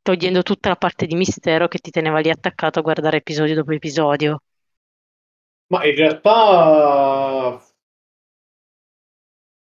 [0.00, 3.72] togliendo tutta la parte di mistero che ti teneva lì attaccato a guardare episodio dopo
[3.72, 4.40] episodio.
[5.66, 7.62] Ma in realtà...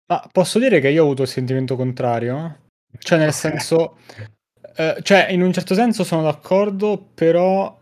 [0.08, 2.66] Ma posso dire che io ho avuto il sentimento contrario?
[2.98, 3.96] Cioè, nel senso...
[4.76, 7.76] Eh, cioè, in un certo senso sono d'accordo, però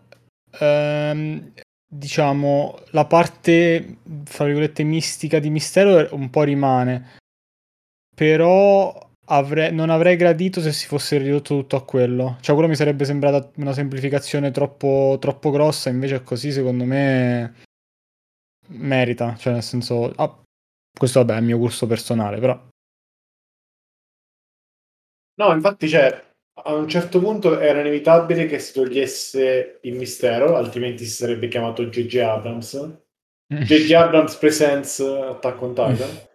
[0.59, 1.53] ehm,
[1.87, 7.17] diciamo, la parte, fra virgolette, mistica di mistero un po' rimane.
[8.15, 12.39] Però avrei, non avrei gradito se si fosse ridotto tutto a quello.
[12.41, 17.55] Cioè, quello mi sarebbe sembrata una semplificazione troppo, troppo grossa, invece così, secondo me,
[18.69, 19.37] merita.
[19.37, 20.11] Cioè, nel senso...
[20.17, 20.43] Ah,
[20.99, 22.67] questo, vabbè, è il mio gusto personale, però...
[25.37, 26.28] No, infatti, c'è
[26.65, 31.87] a un certo punto era inevitabile che si togliesse il mistero, altrimenti si sarebbe chiamato
[31.87, 32.17] J.J.
[32.19, 32.99] Abrams.
[33.47, 33.93] J.J.
[33.93, 36.27] Abrams Presents Attack on Titan.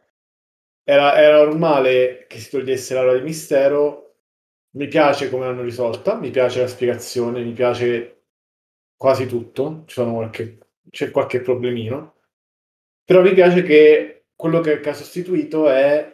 [0.84, 4.16] Era, era, normale che si togliesse l'aura di mistero.
[4.72, 8.24] Mi piace come l'hanno risolta, mi piace la spiegazione, mi piace
[8.96, 9.86] quasi tutto.
[9.94, 10.58] Qualche,
[10.90, 12.16] c'è qualche problemino.
[13.06, 16.13] Però mi piace che quello che, che ha sostituito è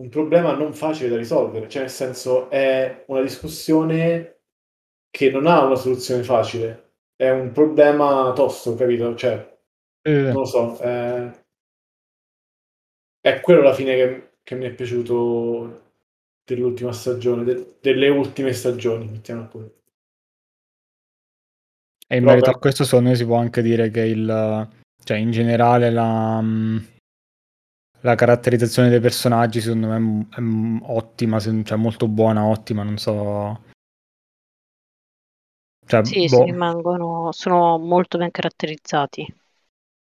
[0.00, 4.38] un problema non facile da risolvere, cioè nel senso è una discussione
[5.10, 9.14] che non ha una soluzione facile, è un problema tosto, capito?
[9.14, 9.58] Cioè,
[10.02, 10.20] eh.
[10.22, 11.30] non lo so, è,
[13.20, 15.88] è quello alla fine che, che, mi è piaciuto
[16.44, 19.74] dell'ultima stagione, de, delle ultime stagioni, mettiamo pure.
[22.08, 24.68] E in merito a questo, secondo me si può anche dire che il,
[25.04, 26.42] cioè in generale la,
[28.02, 30.40] la caratterizzazione dei personaggi secondo me è,
[30.90, 33.62] ottima, cioè molto buona, ottima, non so.
[35.86, 36.44] Cioè, sì, boh.
[36.44, 39.34] rimangono, sono molto ben caratterizzati.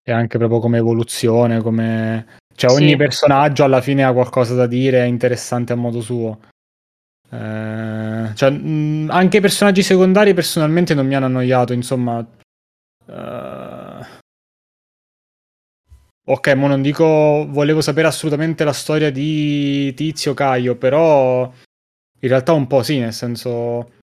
[0.02, 2.38] E anche proprio come evoluzione, come...
[2.54, 2.96] Cioè ogni sì.
[2.96, 6.40] personaggio alla fine ha qualcosa da dire, è interessante a modo suo.
[7.30, 12.18] Eh, cioè, mh, anche i personaggi secondari personalmente non mi hanno annoiato, insomma...
[13.06, 13.59] Uh,
[16.24, 21.50] Ok, ma non dico volevo sapere assolutamente la storia di Tizio Caio, però
[22.22, 23.98] in realtà un po' sì, nel senso...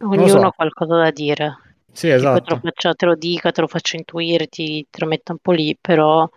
[0.00, 0.40] Ognuno so.
[0.40, 1.58] ha qualcosa da dire.
[1.90, 2.42] Sì, esatto.
[2.42, 5.38] Te lo, faccio, te lo dica, te lo faccio intuire, ti, te lo metto un
[5.38, 6.28] po' lì, però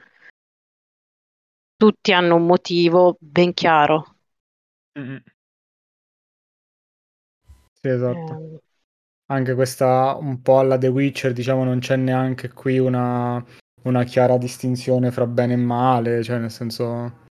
[1.76, 4.16] tutti hanno un motivo ben chiaro.
[4.98, 5.18] Mm-hmm.
[7.74, 8.34] Sì, esatto.
[8.34, 8.60] Eh.
[9.30, 13.44] Anche questa un po' alla The Witcher, diciamo, non c'è neanche qui una
[13.84, 17.26] una chiara distinzione fra bene e male, cioè nel senso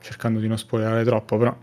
[0.00, 1.56] cercando di non spoilerare troppo, però.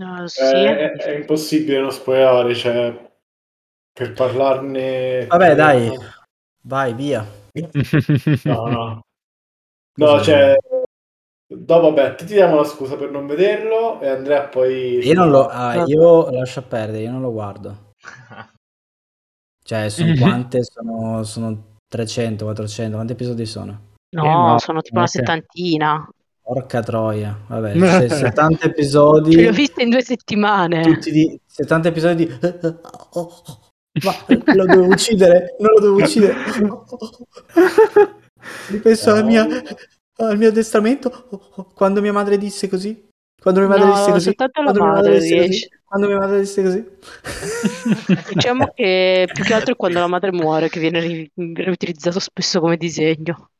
[0.00, 0.42] Uh, sì.
[0.42, 3.10] è, è, impossibile non spoilerare, cioè
[3.92, 5.26] per parlarne.
[5.26, 5.92] Vabbè, dai,
[6.62, 7.26] vai via.
[8.44, 9.02] no, no.
[9.98, 10.56] No, cioè,
[11.44, 15.04] dopo, vabbè, ti diamo la scusa per non vederlo e Andrea poi...
[15.04, 15.48] Io non lo...
[15.48, 17.94] Ah, io lascio perdere, io non lo guardo.
[19.68, 20.18] Cioè, sono mm-hmm.
[20.18, 20.64] quante?
[20.64, 23.96] Sono, sono 300, 400, quanti episodi sono?
[24.16, 26.08] No, eh, no sono tipo una settantina.
[26.40, 29.36] Porca troia, vabbè, 70 episodi.
[29.36, 30.80] Li ho visti in due settimane.
[30.80, 32.32] Tutti di 70 episodi di...
[34.00, 34.14] Ma
[34.54, 36.34] lo devo uccidere, non lo devo uccidere.
[38.68, 39.16] Ripenso no.
[39.16, 39.46] al, mia,
[40.16, 43.06] al mio addestramento quando mia madre disse così.
[43.48, 44.34] Quando mia madre no, disse così.
[44.34, 45.68] Quando mia madre disse così.
[45.84, 46.86] Quando mia madre disse così.
[48.34, 52.60] diciamo che più che altro è quando la madre muore che viene ri- riutilizzato spesso
[52.60, 53.50] come disegno.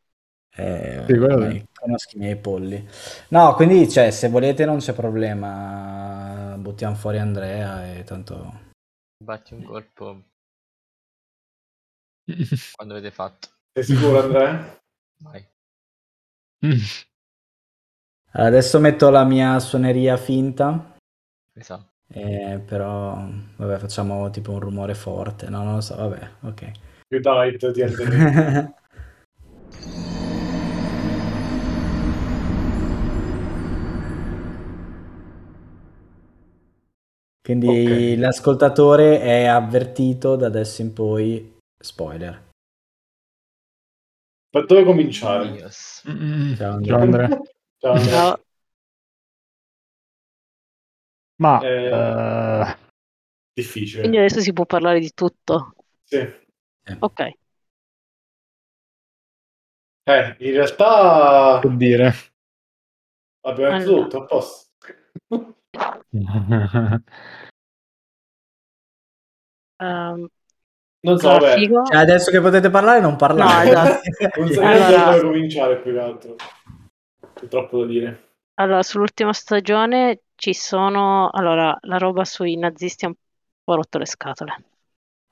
[0.55, 2.87] Eh, sì, conosco i miei polli.
[3.29, 6.57] No, quindi cioè, se volete non c'è problema.
[6.59, 8.67] Buttiamo fuori Andrea e tanto...
[9.25, 10.23] Batti un colpo
[12.77, 13.49] quando avete fatto.
[13.73, 14.79] Sei sicuro Andrea?
[15.23, 15.49] Vai.
[18.31, 20.95] Adesso metto la mia suoneria finta,
[21.55, 21.91] Esatto.
[22.13, 23.17] eh, però
[23.57, 25.49] vabbè, facciamo tipo un rumore forte.
[25.49, 26.71] No, non lo so, vabbè, ok.
[27.09, 28.75] Più tight di Elden.
[37.43, 38.19] Quindi Ok.
[38.19, 42.47] l'ascoltatore è avvertito da adesso in poi, spoiler.
[44.51, 45.71] Da dove cominciare?
[45.71, 47.29] Ciao, Andrea.
[47.81, 47.97] Ciao.
[47.99, 48.39] Ciao.
[51.41, 52.77] Ma Eh, eh,
[53.53, 54.01] Difficile.
[54.01, 55.75] Quindi adesso si può parlare di tutto.
[56.05, 56.19] Sì.
[57.01, 57.21] Ok.
[60.05, 62.13] Eh, in realtà che dire.
[63.47, 64.03] abbiamo Allora.
[64.03, 64.69] tutto, a posto.
[69.81, 70.27] Ehm,
[71.01, 71.39] Non so.
[71.39, 73.71] Cioè, adesso che potete parlare, non parlare.
[73.71, 74.41] No, esatto.
[74.41, 76.37] Non so Allora- dove cominciare più che altro.
[77.47, 78.29] Troppo da dire.
[78.55, 81.29] Allora, sull'ultima stagione ci sono...
[81.31, 83.15] Allora, la roba sui nazisti ha un
[83.63, 84.65] po' rotto le scatole.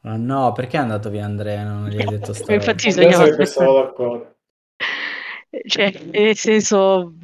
[0.02, 1.64] Ma no, perché è andato via Andrea?
[1.64, 4.34] Non gli hai detto sta Infatti Adesso che stavo d'accordo.
[5.66, 7.14] Cioè, nel senso,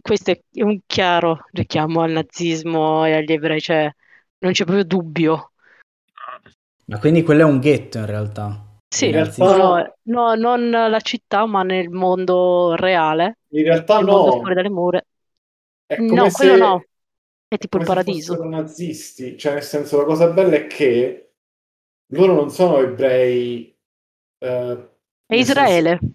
[0.00, 3.88] questo è un chiaro richiamo al nazismo e agli ebrei, cioè
[4.38, 5.52] non c'è proprio dubbio.
[6.86, 8.65] Ma quindi quello è un ghetto in realtà.
[8.88, 14.06] Sì, In realtà- no, no, non la città, ma nel mondo reale, In realtà nel
[14.06, 15.02] mondo no, fuori dalle mura.
[15.86, 16.84] è No, come quello se, no.
[17.48, 18.32] È tipo come il se paradiso.
[18.32, 19.36] fossero nazisti.
[19.38, 21.32] Cioè, nel senso, la cosa bella è che
[22.12, 23.76] loro non sono ebrei.
[24.38, 24.88] eh,
[25.26, 25.98] È Israele.
[25.98, 26.14] senso-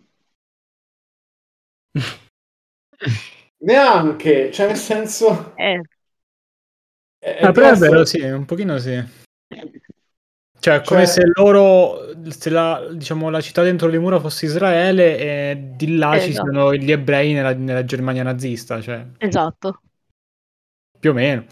[3.63, 5.53] neanche, cioè, nel senso.
[5.57, 5.81] Eh,
[7.19, 9.03] è- è Ah, però è vero, sì, un pochino sì.
[10.62, 14.45] Cioè, è come Cioè- se loro, se la, diciamo, la città dentro le mura fosse
[14.45, 16.45] Israele e di là ci Esatto.
[16.54, 19.82] sono gli ebrei nella, nella Germania nazista, cioè, esatto.
[21.00, 21.45] più o meno.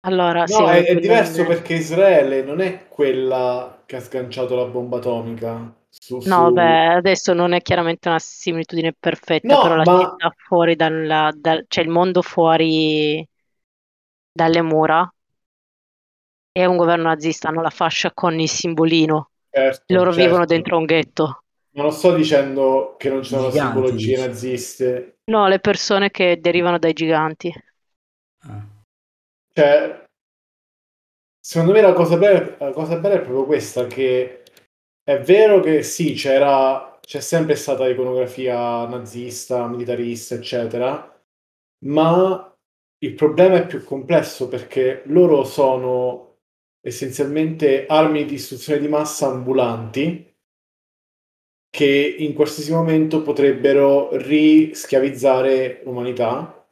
[0.00, 4.00] Allora, sì, No, vabbè, è, è diverso è- perché Israele non è quella che ha
[4.00, 5.74] sganciato la bomba atomica.
[5.88, 9.98] Su, su- No, beh, adesso non è chiaramente una similitudine perfetta, No, però la ma-
[10.10, 13.26] città fuori dalla, dal- cioè il mondo fuori
[14.30, 15.10] dalle mura
[16.60, 19.30] è un governo nazista, hanno la fascia con il simbolino.
[19.50, 20.26] Certo, Loro certo.
[20.26, 21.42] vivono dentro un ghetto.
[21.70, 25.18] Non sto dicendo che non ci sono Giganti, simbologie naziste.
[25.30, 27.52] No, le persone che derivano dai giganti.
[28.40, 28.66] Ah.
[29.52, 30.04] Cioè,
[31.40, 34.42] secondo me la cosa bella, la cosa bella è proprio questa, che
[35.02, 41.18] è vero che sì, c'era, c'è sempre stata iconografia nazista, militarista, eccetera,
[41.84, 42.56] ma
[43.00, 46.27] il problema è più complesso perché loro sono
[46.88, 50.26] essenzialmente armi di distruzione di massa ambulanti
[51.70, 56.66] che in qualsiasi momento potrebbero rischiavizzare l'umanità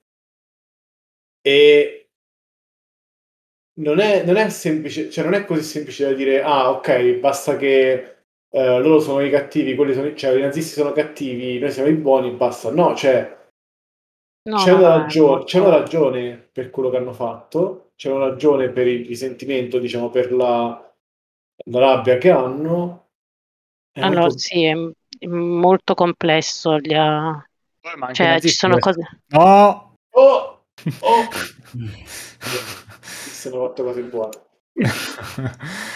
[1.43, 2.09] e
[3.79, 7.57] non è, non è semplice, cioè non è così semplice da dire ah ok, basta
[7.57, 8.17] che
[8.49, 11.95] eh, loro sono i cattivi, quelli sono, cioè i nazisti sono cattivi, noi siamo i
[11.95, 12.71] buoni, basta.
[12.71, 13.37] No, cioè
[14.47, 18.69] No, c'è, una ragione, c'è una ragione per quello che hanno fatto, c'è una ragione
[18.71, 20.95] per il risentimento, diciamo, per la,
[21.65, 23.09] la rabbia che hanno.
[23.91, 24.75] È Allora, molto- sì, è,
[25.27, 26.79] molto complesso.
[26.79, 27.43] gli ha-
[28.13, 29.23] Cioè, ci sono cose...
[29.29, 29.95] No!
[30.11, 30.65] Oh!
[31.01, 31.29] Oh!
[33.01, 34.43] Si sono fatto cose buone.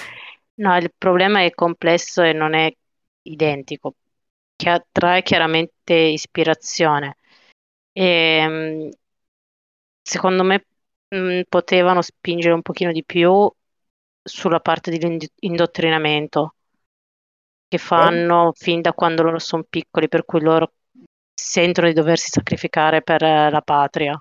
[0.61, 2.71] No, il problema è complesso e non è
[3.23, 3.95] identico.
[4.57, 7.17] Chia- trae chiaramente ispirazione.
[7.93, 8.89] E, mm,
[10.03, 10.67] secondo me
[11.15, 13.51] mm, potevano spingere un pochino di più
[14.23, 16.55] sulla parte dell'indottrinamento
[17.69, 20.73] che fanno fin da quando loro sono piccoli, per cui loro
[21.33, 24.21] sentono di doversi sacrificare per eh, la patria.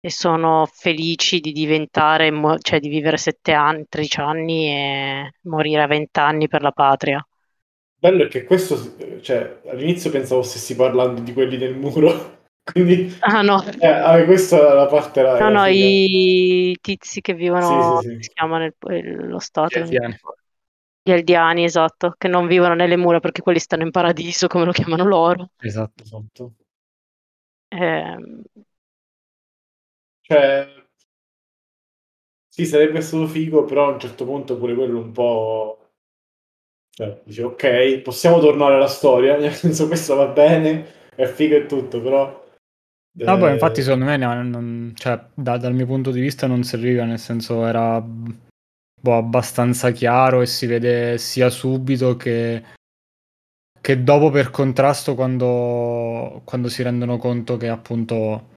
[0.00, 2.30] E sono felici di diventare,
[2.60, 7.26] cioè di vivere 7 anni, 13 anni e morire a 20 anni per la patria.
[7.98, 8.76] Bello è che questo,
[9.22, 14.56] cioè, all'inizio pensavo stessi parlando di quelli del muro, quindi Ah no, eh, ah, questa
[14.72, 15.38] è la parte là.
[15.38, 15.86] no, no, figa.
[15.88, 18.18] i tizi che vivono, Sì, sì, sì.
[18.18, 19.78] si chiama nel- il- lo stato?
[19.78, 20.18] Gli Eldiani.
[21.02, 24.72] Gli Eldiani, esatto, che non vivono nelle mura perché quelli stanno in paradiso, come lo
[24.72, 25.48] chiamano loro.
[25.62, 26.02] Esatto.
[26.04, 26.54] Esatto.
[27.72, 28.44] Ehm,
[30.22, 30.66] Cioè,
[32.48, 35.90] sì, sarebbe stato figo, però a un certo punto pure quello un po'...
[36.90, 41.66] Cioè, dice, ok, possiamo tornare alla storia, nel senso questo va bene, è figo e
[41.66, 42.42] tutto, però...
[43.16, 46.46] No, poi eh, infatti secondo me no, non- cioè, da- dal mio punto di vista
[46.48, 52.62] non serviva, nel senso era boh, abbastanza chiaro e si vede sia subito che
[53.80, 58.54] che dopo per contrasto quando, quando si rendono conto che appunto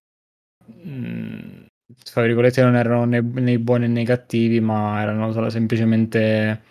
[0.65, 1.65] mh,
[2.11, 6.63] tra virgolette non erano né, né buoni né cattivi ma erano solo semplicemente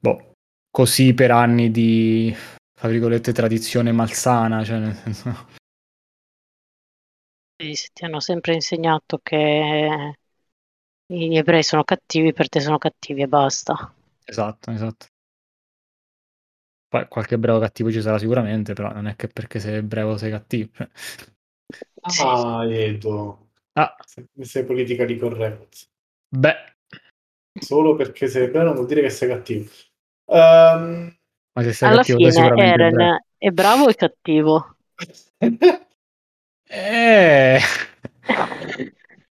[0.00, 0.32] boh,
[0.70, 2.34] così per anni di
[2.72, 5.46] tra virgolette tradizione malsana cioè nel senso
[7.56, 10.18] Sì, ti hanno sempre insegnato che
[11.06, 13.94] gli ebrei sono cattivi, per te sono cattivi e basta.
[14.26, 15.06] esatto esatto
[16.88, 20.30] poi qualche bravo cattivo ci sarà sicuramente però non è che perché sei bravo sei
[20.30, 20.88] cattivo cioè.
[22.06, 22.28] Sì.
[22.28, 23.38] Ah, Edo.
[23.76, 25.88] ah Se- Sei politically correct.
[26.32, 26.58] beh
[27.58, 29.70] Solo perché sei bravo non vuol dire che sei cattivo.
[30.26, 31.16] Ehm,
[31.54, 32.52] ma se sei Alla cattivo sei fine.
[32.56, 34.76] Eren è bravo e cattivo.
[36.76, 37.58] Eh.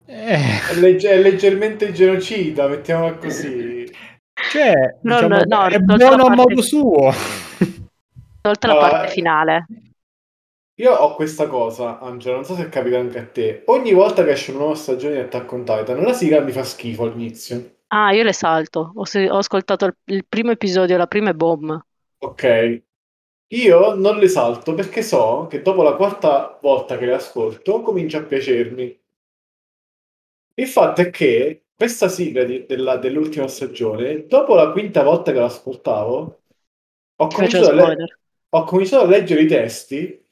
[0.07, 0.61] Eh.
[0.71, 3.91] è, legge- è leggermente genocida, mettiamola così.
[4.51, 7.11] Cioè, No, diciamo, no, no, è buono a parte- modo suo.
[8.41, 9.65] Tolta la Ah, parte finale.
[10.77, 13.63] Io ho questa cosa, Angela, non so se capita anche a te.
[13.67, 16.63] Ogni volta che esce una nuova stagione di Attack on Titan, la sigla mi fa
[16.63, 17.77] schifo all'inizio.
[17.87, 18.91] Ah, io le salto.
[18.93, 21.79] Ho, ho ascoltato il, il primo episodio, la prima è bomb.
[22.19, 22.83] Ok.
[23.53, 28.19] Io non le salto perché so che dopo la quarta volta che le ascolto comincia
[28.19, 28.99] a piacermi.
[30.57, 35.39] Il fatto è che questa sigla di- della- dell'ultima stagione, dopo la quinta volta che
[35.39, 36.41] l'ascoltavo,
[37.17, 38.01] ho Ti cominciato, a le-
[38.49, 40.23] ho cominciato a leggere i testi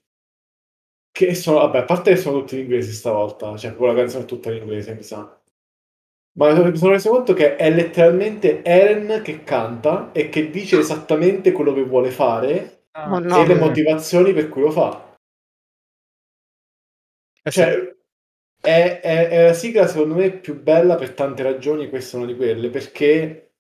[1.12, 4.24] che sono, vabbè, a parte che sono tutti in inglese stavolta, cioè proprio la canzone
[4.24, 5.40] è tutta in inglese, mi sa.
[6.36, 11.52] Ma mi sono reso conto che è letteralmente Eren che canta e che dice esattamente
[11.52, 13.42] quello che vuole fare Oh, no.
[13.42, 15.16] e le motivazioni per cui lo fa.
[17.46, 17.52] Eh.
[17.52, 17.96] Cioè,
[18.62, 22.32] è, è- è la sigla secondo me più bella per tante ragioni, questa è una
[22.32, 23.54] di quelle, perché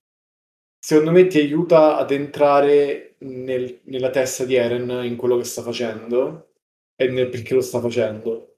[0.80, 5.62] secondo me ti aiuta ad entrare nel- nella testa di Eren in quello che sta
[5.62, 6.54] facendo
[6.96, 8.56] e nel perché lo sta facendo.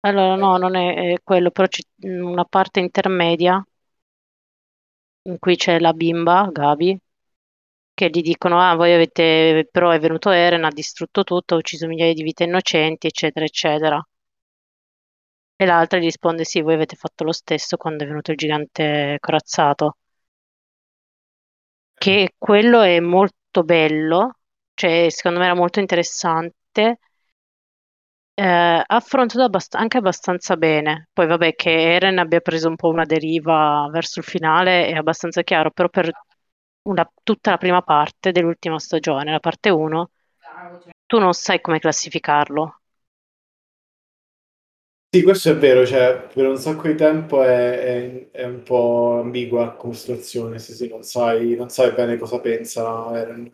[0.00, 3.62] Allora, no, non è, è quello, però c'è una parte intermedia
[5.28, 6.98] in cui c'è la bimba, Gabi,
[7.98, 11.86] che gli dicono, ah, voi avete, però è venuto Eren, ha distrutto tutto, ha ucciso
[11.88, 14.00] migliaia di vite innocenti, eccetera, eccetera.
[15.56, 19.18] E l'altra gli risponde, sì, voi avete fatto lo stesso quando è venuto il gigante
[19.20, 19.98] corazzato.
[21.92, 24.38] Che quello è molto bello,
[24.72, 26.98] cioè secondo me era molto interessante.
[28.34, 31.08] Eh, affrontato abbast- anche abbastanza bene.
[31.12, 35.42] Poi vabbè che Eren abbia preso un po' una deriva verso il finale è abbastanza
[35.42, 36.10] chiaro, però per
[36.88, 40.10] una- tutta la prima parte dell'ultima stagione, la parte 1,
[41.06, 42.80] tu non sai come classificarlo.
[45.10, 49.18] Sì, questo è vero, cioè, per un sacco di tempo è, è- è un po'
[49.20, 53.50] ambigua come situazione, sì, sì, non sai, non sai bene cosa pensa Eren.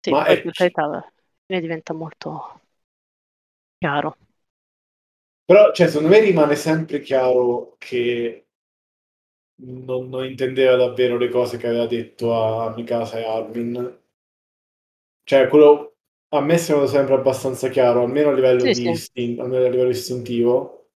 [0.00, 1.12] Sì, Ma è- carità, alla
[1.46, 2.60] fine diventa molto
[3.80, 4.16] chiaro.
[5.44, 8.41] Però, cioè, secondo me rimane sempre chiaro che
[9.64, 13.98] non, non intendeva davvero le cose che aveva detto a Mikasa e Armin.
[15.24, 15.96] Cioè, quello
[16.28, 18.90] a me sembra sempre abbastanza chiaro, almeno a livello, Sì, di sì.
[18.90, 20.90] istin- almeno a livello istintivo.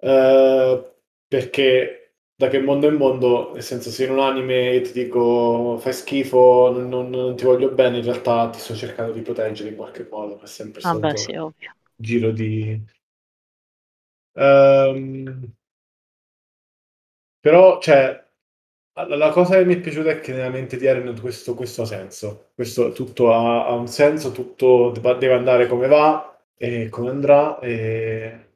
[0.00, 0.92] Eh,
[1.26, 5.92] perché da che mondo è mondo, nel senso, se in un anime ti dico fai
[5.92, 9.76] schifo, non, non- non ti voglio bene, in realtà ti sto cercando di proteggere in
[9.76, 11.72] qualche modo, è sempre Ah, beh, stato sì, ovvio.
[11.96, 12.80] giro di...
[14.36, 15.52] Ehm,
[17.40, 18.24] però, cioè,
[18.94, 21.82] la, la cosa che mi è piaciuta è che nella mente di Eren questo, questo
[21.82, 22.50] ha senso.
[22.54, 28.46] Questo tutto ha, ha un senso, tutto deve andare come va e come andrà, e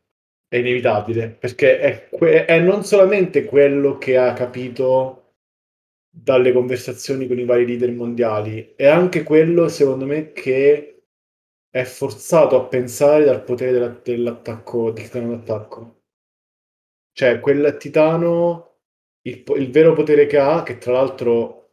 [0.48, 5.18] è inevitabile, perché è, que- è non solamente quello che ha capito
[6.10, 11.04] dalle conversazioni con i vari leader mondiali, è anche quello, secondo me, che
[11.70, 16.00] è forzato a pensare dal potere della- dell'attacco, del titano d'attacco.
[17.12, 18.71] Cioè, quel titano,
[19.22, 21.70] il, il vero potere che ha, che tra l'altro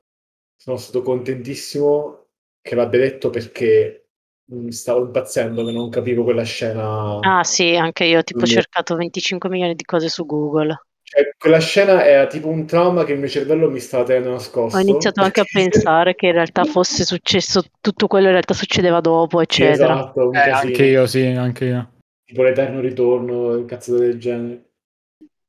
[0.56, 2.28] sono stato contentissimo
[2.62, 4.10] che l'abbia detto perché
[4.46, 7.20] mh, stavo impazzendo che non capivo quella scena.
[7.20, 10.78] Ah, sì, anche io tipo ho cercato 25 milioni di cose su Google.
[11.02, 14.78] Cioè, quella scena era tipo un trauma che il mio cervello mi stava tenendo nascosto.
[14.78, 19.00] Ho iniziato anche a pensare che in realtà fosse successo tutto quello in realtà succedeva
[19.02, 19.94] dopo, eccetera.
[19.94, 21.90] esatto, un Eh, anche io, sì, anche io.
[22.26, 24.69] tipo l'eterno ritorno, cazzate del genere.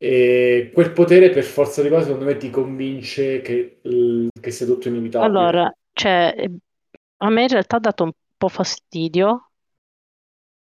[0.03, 4.65] E quel potere, per forza di cose, secondo me ti convince che, eh, che sia
[4.67, 5.53] tutto inevitabile.
[5.53, 6.35] Allora, cioè,
[7.19, 9.51] a me in realtà ha dato un po' fastidio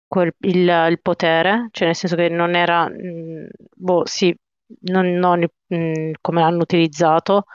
[0.08, 4.36] quel- il, il potere, cioè nel senso che non era, mh, boh, sì,
[4.82, 7.46] non, non, mh, come l'hanno utilizzato.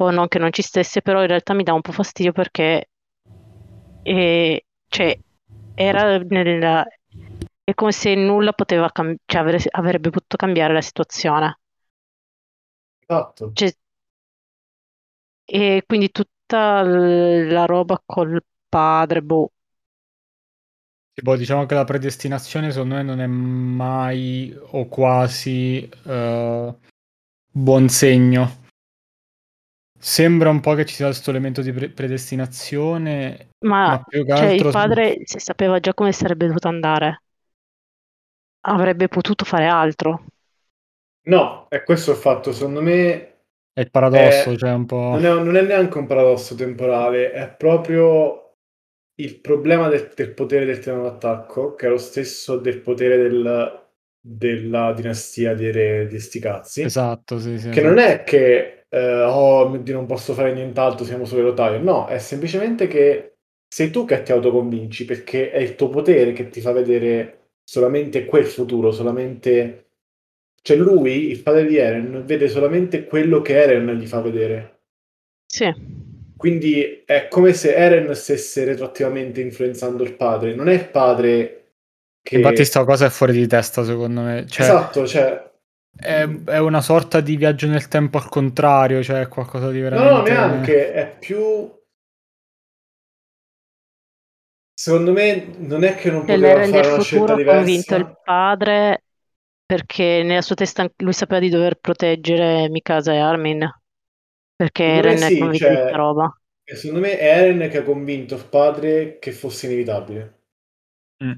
[0.00, 2.88] o non che non ci stesse, però in realtà mi dà un po' fastidio perché
[4.02, 5.18] eh, cioè,
[5.74, 6.84] era nella,
[7.66, 11.58] è come se nulla poteva cam- cioè, avre- avrebbe potuto cambiare la situazione.
[13.08, 13.56] Esatto.
[13.56, 13.72] Cioè,
[15.44, 19.52] e quindi tutta l- la roba col padre, boh,
[21.12, 26.74] Tipo, diciamo che la predestinazione secondo me non è mai o quasi eh,
[27.50, 28.64] buon segno.
[29.98, 33.48] Sembra un po' che ci sia questo elemento di pre- predestinazione,
[33.86, 37.22] ma ma più che cioè, altro il padre si sapeva già come sarebbe dovuto andare.
[38.68, 40.24] Avrebbe potuto fare altro.
[41.28, 42.52] No, è questo il fatto.
[42.52, 43.34] Secondo me
[43.72, 45.18] è il paradosso, Eh, cioè un po'...
[45.18, 48.54] non è, non è neanche un paradosso temporale, è proprio
[49.18, 53.84] il problema del, del potere del titano d'attacco, che è lo stesso del potere del-
[54.20, 56.82] della dinastia di re di sti cazzi.
[56.82, 57.70] Esatto, sì, sì.
[57.70, 61.78] Che non è che, eh, oh mio Dio, non posso fare nient'altro, siamo solo rotaio.
[61.80, 63.36] No, è semplicemente che
[63.68, 68.24] sei tu che ti autoconvinci, perché è il tuo potere che ti fa vedere solamente
[68.24, 69.88] quel futuro, solamente...
[70.62, 74.80] Cioè lui, il padre di Eren, vede solamente quello che Eren gli fa vedere.
[75.46, 75.72] Sì,
[76.36, 80.54] Quindi è come se Eren stesse retroattivamente influenzando il padre.
[80.54, 81.70] Non è il padre
[82.22, 82.36] che...
[82.36, 84.46] Infatti sta cosa è fuori di testa, secondo me.
[84.46, 85.50] Cioè, Esatto, cioè...
[85.96, 90.30] è, è una sorta di viaggio nel tempo al contrario, cioè qualcosa di No, veramente...
[90.32, 91.72] no, neanche, è più...
[94.86, 97.96] Secondo me non è che non poteva fare una futuro scelta ha convinto diversa.
[97.96, 99.02] il padre
[99.66, 103.68] perché nella sua testa lui sapeva di dover proteggere Mikasa e Armin.
[104.54, 106.40] Perché Secondo Eren è sì, convinto cioè- di questa roba.
[106.62, 110.34] E secondo me è Eren che ha convinto il padre che fosse inevitabile.
[111.24, 111.32] Mm.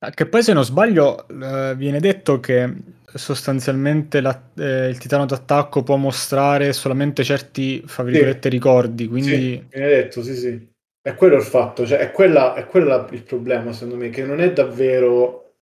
[0.00, 2.72] Ah, Che poi, se non sbaglio, eh, viene detto che
[3.14, 9.30] sostanzialmente la- eh, il titano d'attacco può mostrare solamente certi, fra virgolette, ricordi, quindi...
[9.30, 10.72] Sì, viene detto, sì, sì.
[11.06, 14.40] È quello il fatto, cioè è quella, è quella il problema, secondo me, che non
[14.40, 15.56] è davvero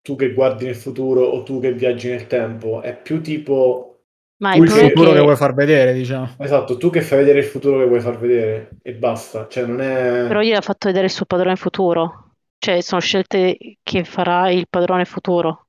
[0.00, 4.04] tu che guardi nel futuro o tu che viaggi nel tempo, è più tipo,
[4.38, 6.28] Ma Tu il futuro che che vuoi far vedere, diciamo.
[6.36, 9.80] esatto, tu che fai vedere il futuro che vuoi far vedere e basta, cioè non
[9.80, 10.26] è...
[10.26, 12.34] però gli ha fatto vedere il suo padrone futuro.
[12.58, 15.66] Cioè, sono scelte che farà il padrone futuro.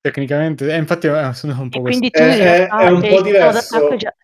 [0.00, 2.02] Tecnicamente, eh, infatti eh, sono un E po' questo.
[2.02, 3.96] quindi tu È- in è- realtà è un po' diverso.
[3.96, 4.14] già-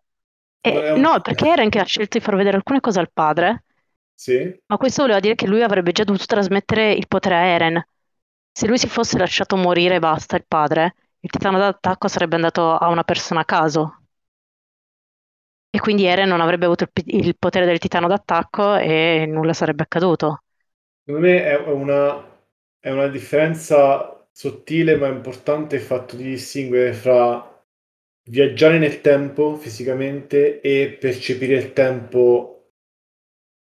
[0.61, 3.65] Eh, un- no, perché Eren che ha scelto di far vedere alcune cose al padre,
[4.17, 7.87] Sì, ma questo voleva dire che lui avrebbe già dovuto trasmettere il potere a Eren.
[8.53, 12.75] Se lui si fosse lasciato morire e basta il padre, il titano d'attacco sarebbe andato
[12.77, 14.03] a una persona a caso.
[15.71, 19.83] E quindi Eren non avrebbe avuto il, il potere del titano d'attacco e nulla sarebbe
[19.85, 20.43] accaduto.
[21.05, 22.25] secondo me è una,
[22.79, 27.58] è una differenza sottile ma importante il fatto di distinguere fra
[28.29, 32.70] viaggiare nel tempo fisicamente e percepire il tempo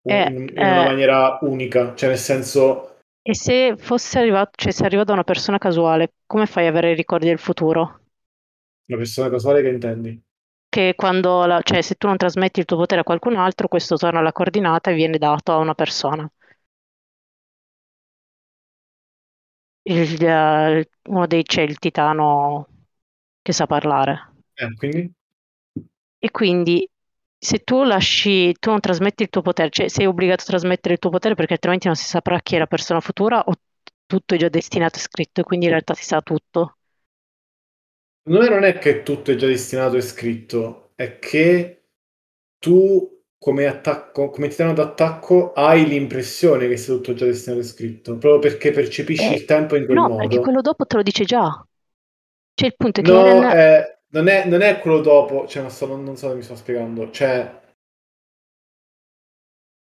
[0.04, 0.90] in, Eh, in una eh.
[0.90, 5.58] maniera unica, cioè nel senso, E se fosse arrivato, cioè se arriva da una persona
[5.58, 8.00] casuale, come fai ad avere i ricordi del futuro?
[8.88, 10.22] una persona casuale che intendi?
[10.68, 13.96] Che quando, la- cioè se tu non trasmetti il tuo potere a qualcun altro, questo
[13.96, 16.30] torna alla coordinata e viene dato a una persona.
[19.86, 22.68] Il- eh, uno dei c'è il titano
[23.42, 24.34] che sa parlare.
[24.57, 25.14] Eh, quindi?
[26.18, 26.88] E quindi
[27.38, 31.00] se tu lasci, tu non trasmetti il tuo potere, cioè sei obbligato a trasmettere il
[31.00, 33.52] tuo potere perché altrimenti non si saprà chi è la persona futura o
[34.07, 36.78] tutto è già destinato e scritto e quindi in realtà si sa tutto.
[38.22, 41.84] Secondo me non è che tutto è già destinato e scritto, è che
[42.59, 48.16] tu come attacco, come titano d'attacco hai l'impressione che sia tutto già destinato e scritto,
[48.18, 50.14] proprio perché percepisci Eh, il tempo in quel No, modo.
[50.14, 51.64] perché quello dopo te lo dice già.
[52.55, 53.52] Cioè il punto è che No, Eren...
[53.52, 56.56] eh, non, è, non è quello dopo, cioè non so, non so se mi sto
[56.56, 57.60] spiegando, cioè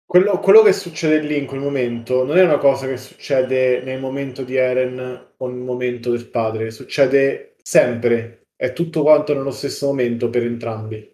[0.07, 4.01] quello, quello che succede lì in quel momento non è una cosa che succede nel
[4.01, 9.87] momento di Eren o nel momento del padre, succede sempre, è tutto quanto nello stesso
[9.87, 11.13] momento per entrambi.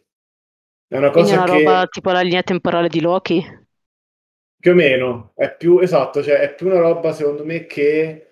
[0.87, 3.45] È una Quindi è cosa una che roba tipo la linea temporale di Loki.
[4.59, 8.30] più o meno è più esatto, cioè è più una roba secondo me che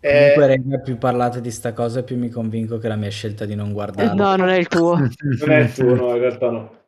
[0.00, 3.54] è- Comunque, più parlate di sta cosa, più mi convinco che la mia scelta di
[3.54, 4.24] non guardarlo.
[4.24, 4.96] No, non è il tuo.
[5.40, 6.84] non è il tuo, no, in realtà no.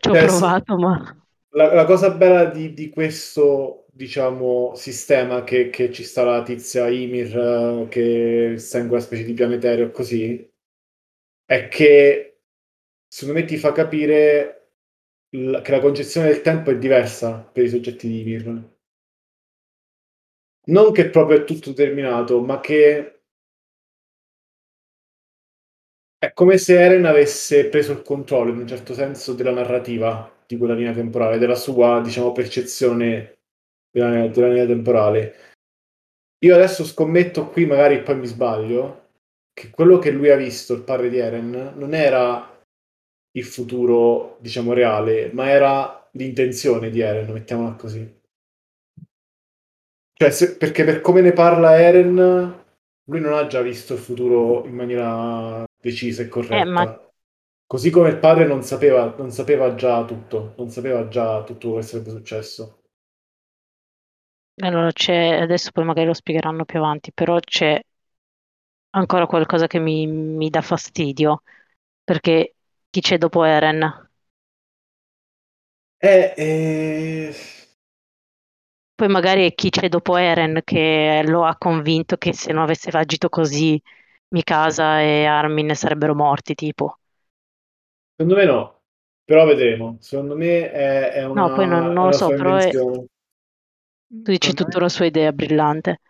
[0.00, 1.16] Ci ho Cioè, provato, ma...
[1.54, 6.88] La, la cosa bella di, di questo, diciamo, sistema che, che ci sta la tizia
[6.88, 7.36] Ymir,
[7.84, 10.50] eh, che sta in quella specie di pianeta aereo così,
[11.44, 12.40] è che
[13.06, 14.70] secondo me ti fa capire
[15.30, 18.70] l- che la concezione del tempo è diversa per i soggetti di Ymir.
[20.66, 23.22] Non che proprio è tutto terminato, ma che
[26.22, 30.56] È come se Eren avesse preso il controllo in un certo senso della narrativa di
[30.56, 33.38] quella linea temporale, della sua, diciamo, percezione
[33.90, 35.34] della, della linea temporale.
[36.44, 39.08] Io adesso scommetto qui, magari poi mi sbaglio,
[39.52, 42.62] che quello che lui ha visto, il padre di Eren, non era
[43.32, 48.21] il futuro, diciamo, reale, ma era l'intenzione di Eren, mettiamola così.
[50.22, 52.14] Cioè, se, perché per come ne parla Eren,
[53.06, 56.62] lui non ha già visto il futuro in maniera decisa e corretta.
[56.62, 56.86] Eh, ma-
[57.66, 61.82] Così come il padre non sapeva, non sapeva già tutto, non sapeva già tutto quello
[61.82, 62.82] che sarebbe successo.
[64.62, 67.78] Allora c'è, adesso poi magari lo spiegheranno più avanti, però c'è
[68.90, 71.42] ancora qualcosa che mi, mi dà fastidio,
[72.04, 72.56] perché
[72.90, 74.10] chi c'è dopo Eren?
[76.00, 77.34] Eh, eh,
[79.02, 82.88] Poi magari è chi c'è dopo Eren che lo ha convinto che se non avesse
[82.90, 83.82] agito così
[84.28, 86.98] Mikasa e Armin sarebbero morti, tipo.
[88.16, 88.82] secondo me no,
[89.24, 89.96] però vedremo.
[90.00, 93.06] Secondo me è, è una, No, poi non- non lo so, però è- invenzione.
[94.08, 96.00] Tu dici tutta una sua idea brillante.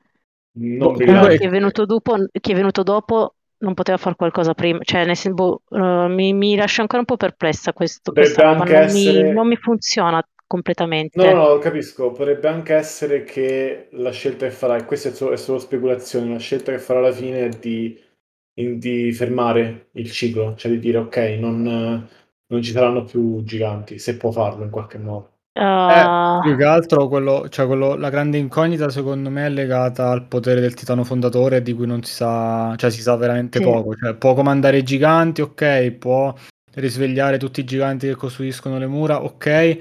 [0.77, 1.37] Non Boh, brillante.
[1.37, 5.17] Chi è venuto dopo, chi è venuto dopo non poteva fare qualcosa prima, cioè nel
[5.17, 8.91] senso, boh, eh, mi, mi lascia ancora un po' perplessa questo, questa roba, non essere-
[8.91, 10.23] mi, non mi funziona
[10.53, 11.17] completamente.
[11.17, 12.11] No, no, capisco.
[12.13, 16.33] Potrebbe anche essere che la scelta che farà, e questa è solo, è solo speculazione,
[16.33, 17.99] la scelta che farà alla fine è di,
[18.55, 23.99] in- di fermare il ciclo, cioè di dire ok, non, non ci saranno più giganti,
[23.99, 25.31] se può farlo in qualche modo.
[25.55, 30.27] Ah, Più che altro quello, cioè quello, la grande incognita secondo me è legata al
[30.27, 33.65] potere del titano fondatore di cui non si sa, cioè si sa veramente Sì.
[33.65, 33.95] poco.
[33.95, 36.35] Cioè, può comandare i giganti, ok, può
[36.75, 39.79] risvegliare tutti i giganti che costruiscono le mura, ok,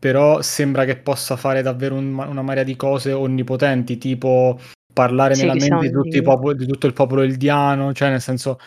[0.00, 4.58] però sembra che possa fare davvero un- una marea di cose onnipotenti, tipo
[4.92, 8.20] parlare Sì, nella mente di, tutti i popoli- di tutto il popolo eldiano, cioè nel
[8.22, 8.58] senso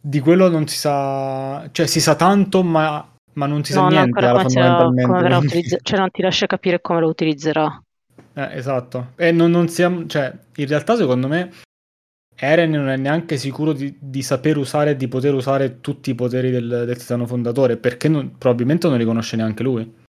[0.00, 3.84] di quello non si sa, cioè si sa tanto, ma, ma non si sa no,
[3.84, 5.02] no, niente ancora fondamentalmente.
[5.02, 7.82] come verrà utilizzato, cioè non ti lascia capire come lo utilizzerà.
[8.32, 9.12] Eh, esatto.
[9.16, 11.50] E non, non siamo, cioè, in realtà secondo me
[12.38, 16.14] Eren non è neanche sicuro di, di saper usare e di poter usare tutti i
[16.14, 20.04] poteri del, del titano fondatore, perché non- probabilmente non li conosce neanche lui.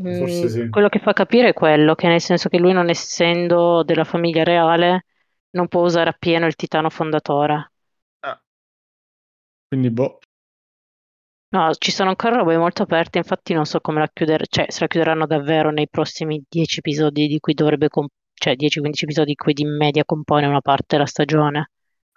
[0.00, 0.68] Mm, sì.
[0.68, 4.42] Quello che fa capire è quello, che nel senso che lui non essendo della famiglia
[4.42, 5.06] reale
[5.50, 7.70] non può usare appieno il titano fondatore.
[9.68, 10.20] Quindi, boh.
[11.54, 14.80] No, ci sono ancora robe molto aperte, infatti non so come la chiudere, cioè se
[14.80, 19.36] la chiuderanno davvero nei prossimi 10 episodi di cui dovrebbe, com- cioè 10-15 episodi di
[19.36, 21.70] cui di media compone una parte della stagione.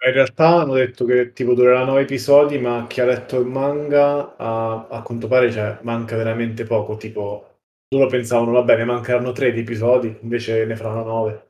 [0.04, 4.36] In realtà hanno detto che tipo durerà nove episodi, ma chi ha letto il manga
[4.36, 6.96] a, a quanto pare cioè, manca veramente poco.
[6.96, 7.57] Tipo,
[7.90, 11.48] loro pensavano, vabbè, ne mancheranno tre di episodi, invece ne faranno nove.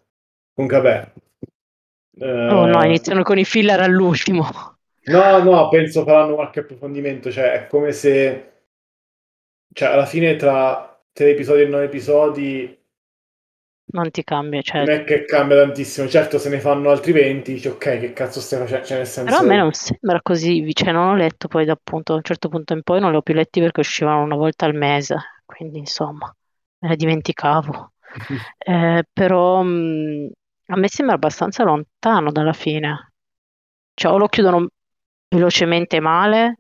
[0.54, 1.12] Comunque, vabbè.
[2.50, 4.50] Oh no, Eh, iniziano con i filler all'ultimo.
[5.08, 8.52] No, no, penso faranno qualche approfondimento, cioè è come se
[9.72, 12.76] cioè alla fine tra tre episodi e nove episodi
[13.92, 14.86] Non ti cambia, cioè.
[14.86, 16.08] non è che cambia tantissimo.
[16.08, 18.86] Certo, se ne fanno altri 20, dici ok, che cazzo stai facendo?
[18.86, 21.72] Cioè, nel senso Però a me non sembra così, cioè non ho letto poi da
[21.72, 24.34] appunto a un certo punto in poi non li ho più letti perché uscivano una
[24.36, 25.14] volta al mese,
[25.58, 26.34] quindi insomma
[26.80, 27.92] me ne dimenticavo.
[28.58, 30.30] Eh, però mh,
[30.66, 33.12] a me sembra abbastanza lontano dalla fine.
[33.94, 34.68] Cioè o lo chiudono
[35.28, 36.56] velocemente male,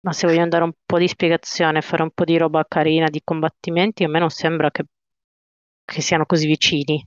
[0.00, 3.20] ma se vogliono dare un po' di spiegazione, fare un po' di roba carina, di
[3.24, 4.84] combattimenti, a me non sembra che,
[5.84, 7.04] che siano così vicini.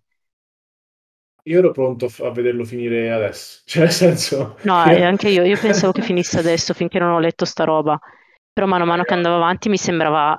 [1.43, 3.61] Io ero pronto a vederlo finire adesso.
[3.65, 7.19] Cioè, nel senso No, e anche io, io pensavo che finisse adesso finché non ho
[7.19, 7.97] letto sta roba,
[8.51, 10.37] però mano a mano che andavo avanti mi sembrava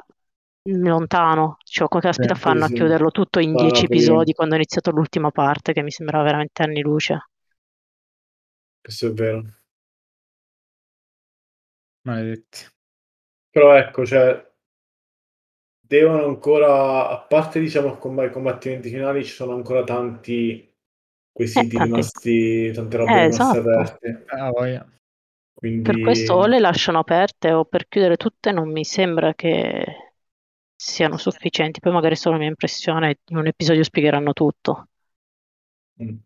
[0.65, 2.73] lontano, cioè come caspita Sì, fanno a sì.
[2.73, 4.25] chiuderlo tutto in no, dieci prima.
[4.25, 7.19] episodi quando ho iniziato l'ultima parte che mi sembrava veramente anni luce.
[8.83, 9.43] Questo è vero.
[12.05, 12.67] Maledetti.
[13.53, 14.45] Però ecco, cioè
[15.81, 20.69] devono ancora, a parte diciamo i combattimenti finali, ci sono ancora tanti
[21.33, 23.59] quesiti Eh, tanti- rimasti, tante robe Eh, rimaste esatto.
[23.59, 24.25] aperte.
[24.29, 24.87] Ah, voglia.
[25.53, 30.10] Quindi Per questo o le lasciano aperte o per chiudere tutte non mi sembra che
[30.83, 31.81] siano sufficienti.
[31.81, 34.87] Poi magari è solo la mia impressione, in un episodio spiegheranno tutto.
[35.99, 36.21] Mm.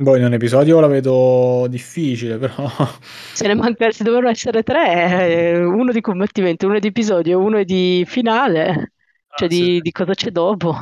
[0.00, 2.54] Boh, in un episodio la vedo difficile, però.
[3.30, 7.62] Se ne manca, se dovevano essere tre, eh, uno di combattimento, uno di episodio, uno
[7.62, 8.92] di finale,
[9.32, 9.64] cioè Ah, sì.
[9.64, 10.74] di, di cosa c'è dopo.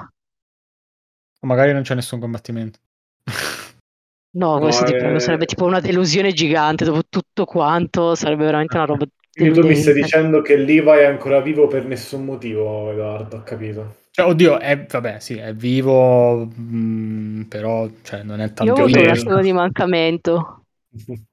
[1.42, 2.78] O magari non c'è nessun combattimento.
[4.36, 5.18] No, questo No, ti prego, eh.
[5.18, 9.76] sarebbe tipo una delusione gigante dopo tutto quanto, sarebbe veramente una roba Quindi tu mi
[9.76, 13.96] stai dicendo che Levi è ancora vivo per nessun motivo, Edoardo, ho capito.
[14.10, 18.80] Cioè, oddio, è, vabbè, sì, è vivo, mm, però cioè, non è Io ho tanto
[18.80, 19.22] avuto vero.
[19.30, 20.66] una di mancamento.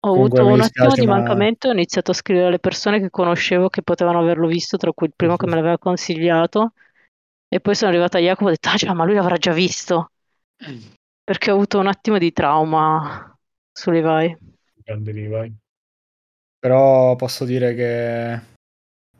[0.00, 2.98] Ho Comunque avuto un attimo di ma- mancamento e ho iniziato a scrivere alle persone
[2.98, 6.72] che conoscevo che potevano averlo visto, tra cui il primo che me l'aveva consigliato.
[7.48, 9.52] E poi sono arrivata a Jacopo e ho detto, ah già, ma lui l'avrà già
[9.52, 10.12] visto.
[11.24, 13.38] Perché ho avuto un attimo di trauma
[13.70, 14.34] su Levi.
[14.86, 15.56] Grande Levi.
[16.60, 18.40] Però posso dire che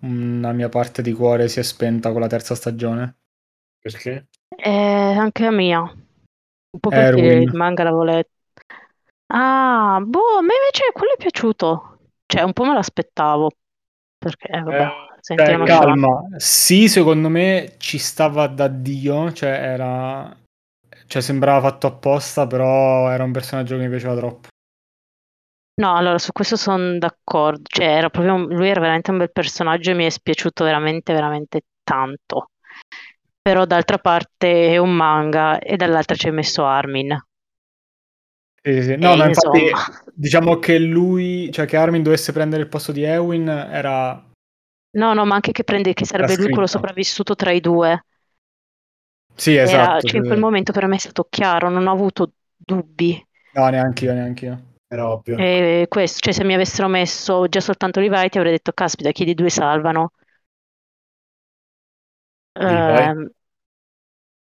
[0.02, 3.16] una mia parte di cuore si è spenta con la terza stagione.
[3.80, 4.28] Perché?
[4.56, 5.80] E anche la mia.
[5.80, 7.42] Un po' perché Erwin.
[7.42, 8.30] il manga l'avevo letto.
[9.32, 11.98] Ah, boh, a me invece quello è piaciuto.
[12.26, 13.50] Cioè, un po' me l'aspettavo.
[14.18, 14.90] Perché, eh, vabbè, Eh,
[15.20, 20.32] sentiamo cioè, Calma, sì, secondo me ci stava da Dio, cioè era...
[21.08, 24.48] Cioè sembrava fatto apposta, però era un personaggio che mi piaceva troppo.
[25.78, 27.62] No, allora su questo sono d'accordo.
[27.64, 31.62] Cioè, era proprio, lui era veramente un bel personaggio e mi è spiaciuto veramente, veramente
[31.82, 32.50] tanto.
[33.42, 37.16] Però d'altra parte è un manga e dall'altra ci hai messo Armin.
[38.62, 38.96] Sì, sì, sì.
[38.96, 40.12] No, E ma infatti insomma.
[40.12, 44.28] diciamo che lui, cioè che Armin dovesse prendere il posto di Ewin era...
[44.94, 46.78] No, no, ma anche che prende, che sarebbe lui quello scritto.
[46.78, 48.02] sopravvissuto tra i due.
[49.36, 50.06] Sì, Era- esatto.
[50.06, 53.22] cioè, in quel momento per me è stato chiaro, non ho avuto dubbi.
[53.56, 54.75] No, neanche io, neanche io.
[54.96, 55.44] Era ovvio.
[55.44, 59.24] E questo, cioè, se mi avessero messo già soltanto Levi, ti avrei detto, caspita, chi
[59.24, 60.12] di due salvano?
[62.54, 63.30] Ehm,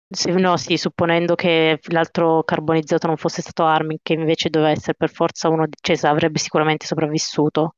[0.09, 4.93] se- no, sì, supponendo che l'altro carbonizzato non fosse stato Armin, che invece doveva essere
[4.95, 7.75] per forza uno, di- cioè avrebbe sicuramente sopravvissuto,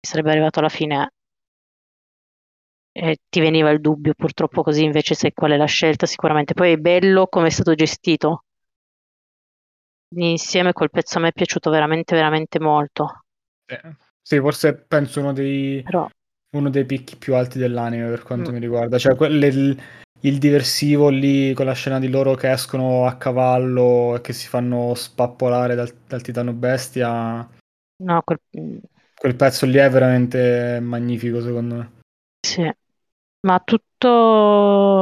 [0.00, 1.10] sarebbe arrivato alla fine
[2.90, 6.52] e ti veniva il dubbio, purtroppo così invece sai qual è la scelta, sicuramente.
[6.52, 8.45] Poi è bello come è stato gestito.
[10.14, 13.22] Insieme quel pezzo a me è piaciuto veramente, veramente molto.
[13.66, 13.80] Eh,
[14.22, 16.08] Sì, forse penso uno dei, Però
[16.56, 18.52] uno dei picchi più alti dell'anime per quanto Mm.
[18.52, 18.98] mi riguarda.
[18.98, 19.80] Cioè, quelle- il,
[20.22, 24.48] il diversivo lì con la scena di loro che escono a cavallo e che si
[24.48, 27.48] fanno spappolare dal, dal titano bestia.
[27.98, 28.78] no, quel- mm,
[29.14, 31.92] Quel pezzo lì è veramente magnifico, secondo me.
[32.42, 32.62] sì.
[33.40, 34.08] Ma tutto,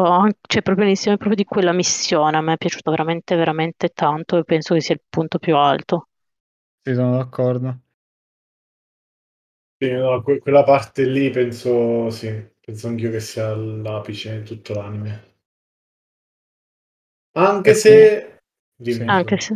[0.05, 4.37] an- cioè proprio l'insieme proprio di quella missione a me è piaciuto veramente, veramente tanto
[4.39, 6.09] e penso che sia il punto più alto.
[6.83, 7.81] Sì, sono d'accordo.
[9.79, 12.29] Sì, no, que- quella parte lì penso, sì,
[12.61, 15.37] penso anch'io che sia l'apice di tutto l'anime.
[17.37, 18.39] Anche E se...
[18.77, 19.11] Dimmi, Sì.
[19.11, 19.41] Anche scusa.
[19.41, 19.55] se...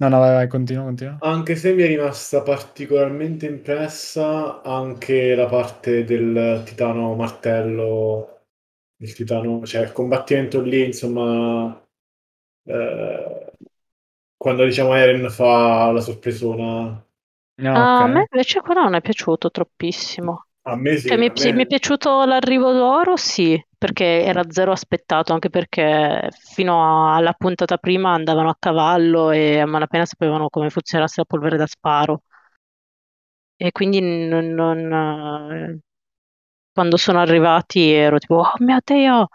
[0.00, 1.20] No, no, vai, vai, continua, continua.
[1.20, 8.42] Anche se mi è rimasta particolarmente impressa anche la parte del titano martello,
[8.98, 11.84] il titano, cioè il combattimento lì, insomma,
[12.64, 13.52] eh,
[14.36, 17.04] quando diciamo Eren fa la sorpresona.
[17.58, 18.08] No, Ah, a ok.
[18.08, 20.47] me invece quello non è piaciuto troppissimo.
[20.70, 21.66] A me sì, Cioè, mi, sì, mi è me...
[21.66, 28.50] piaciuto l'arrivo d'oro, sì, perché era zero aspettato, anche perché fino alla puntata prima andavano
[28.50, 32.22] a cavallo e a malapena sapevano come funzionasse la polvere da sparo.
[33.56, 35.80] E quindi non, non, eh,
[36.72, 39.28] quando sono arrivati ero tipo, oh mio Dio,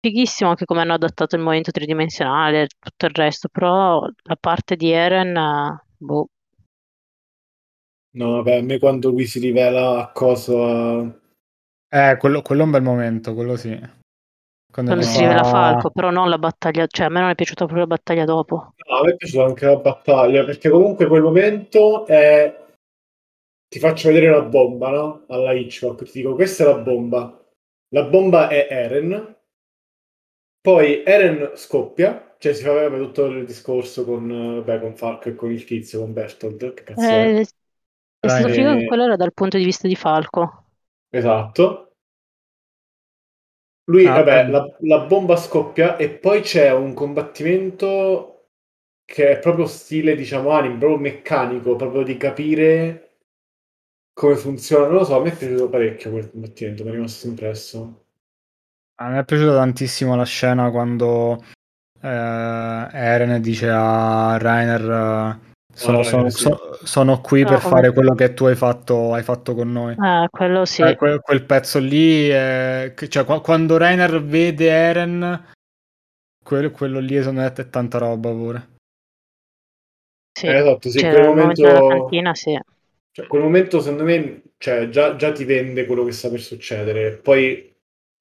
[0.00, 4.76] fighissimo anche come hanno adattato il movimento tridimensionale e tutto il resto, però la parte
[4.76, 6.28] di Eren, boh,
[8.14, 11.20] No, vabbè, a me quando lui si rivela a cosa...
[11.88, 13.70] Eh, quello, quello è un bel momento, quello sì.
[14.72, 15.50] Quando quando si rivela fa...
[15.50, 18.74] Falco, però non la battaglia, cioè a me non è piaciuta proprio la battaglia dopo.
[18.88, 22.60] No, a me è piaciuta anche la battaglia, perché comunque quel momento è...
[23.68, 25.24] Ti faccio vedere la bomba, no?
[25.28, 27.42] Alla Hitchcock, ti dico, questa è la bomba.
[27.94, 29.36] La bomba è Eren.
[30.60, 35.34] Poi Eren scoppia, cioè si fa tutto il discorso con, eh, vabbè, con Falco e
[35.34, 37.38] con il tizio, con Bertold, che cazzo è?
[37.38, 37.46] Eh,
[38.26, 40.64] è stato figo che quello era dal punto di vista di Falco.
[41.10, 41.94] Esatto.
[43.90, 48.48] Lui, Ah, vabbè, la, la bomba scoppia e poi c'è un combattimento
[49.04, 53.18] che è proprio stile, diciamo, anime, proprio meccanico, proprio di capire
[54.14, 54.86] come funziona.
[54.86, 58.04] Non lo so, a me è piaciuto parecchio quel combattimento, mi è rimasto impresso.
[59.00, 61.42] A me è piaciuta tantissimo la scena quando
[62.00, 66.42] eh, Eren dice a Rainer eh, sono, Ah, sono- sì.
[66.42, 69.70] so- sono qui No, per come- fare quello che tu hai fatto, hai fatto con
[69.72, 69.94] noi.
[69.98, 70.82] Eh, quello sì.
[70.82, 75.46] Cioè, que- quel pezzo lì, è- che- cioè, qua- quando Rainer vede Eren,
[76.44, 78.68] quello, quello lì me è tanta roba pure.
[80.38, 80.46] Sì.
[80.46, 81.88] Eh, esatto, sì, Cioè, quel momento momento...
[81.88, 82.58] cantina, sì.
[83.10, 87.12] Cioè, quel momento secondo me cioè, già, già ti vende quello che sta per succedere.
[87.12, 87.71] Poi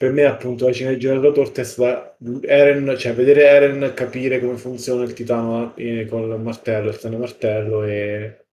[0.01, 4.57] per me appunto la ciliegina della torta è stata Eren, cioè vedere Eren capire come
[4.57, 8.45] funziona il titano eh, col martello, il titano martello e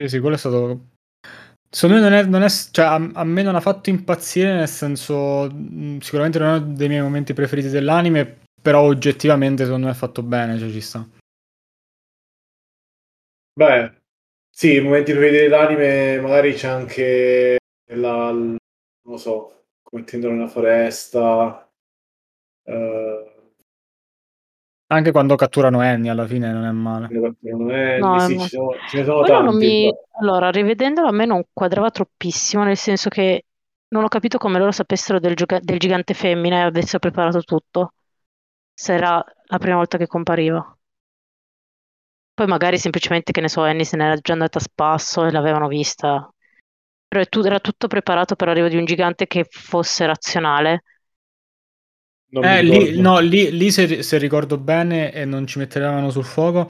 [0.00, 0.86] Sì, sì, quello è stato...
[1.68, 2.24] Secondo me non è...
[2.24, 5.50] non è- cioè, a, a me non ha fatto impazzire, nel senso...
[5.50, 9.96] mh, Sicuramente non è uno dei miei momenti preferiti dell'anime, però oggettivamente secondo me è
[9.96, 11.06] fatto bene, cioè ci sta.
[13.52, 13.92] Beh,
[14.50, 17.58] sì, i momenti in cui vedi l'anime magari c'è anche
[17.92, 18.56] la, non
[19.02, 19.63] lo so,
[19.94, 21.70] come tendono nella foresta.
[22.64, 23.32] eh,
[24.94, 27.12] Anche quando catturano Annie alla fine non è male.
[27.12, 28.40] quando catturano Annie, No, sì, no.
[28.40, 29.52] ci sono- ce ne sono Quello tanti.
[29.52, 29.90] mi...
[30.20, 33.46] Allora, rivedendolo a me non quadrava troppissimo, nel senso che
[33.88, 37.94] non ho capito come loro sapessero del, gioca- del gigante femmina e avessero preparato tutto,
[38.74, 40.76] se era la prima volta che compariva.
[42.32, 45.66] Poi magari semplicemente, che ne so, Annie se n'era già andata a spasso e l'avevano
[45.66, 46.32] vista.
[47.14, 50.82] Però è tu- era tutto preparato per l'arrivo di un gigante che fosse razionale.
[52.28, 56.68] Eh, lì, no, lì, lì se, se ricordo bene e non ci mettevano sul fuoco,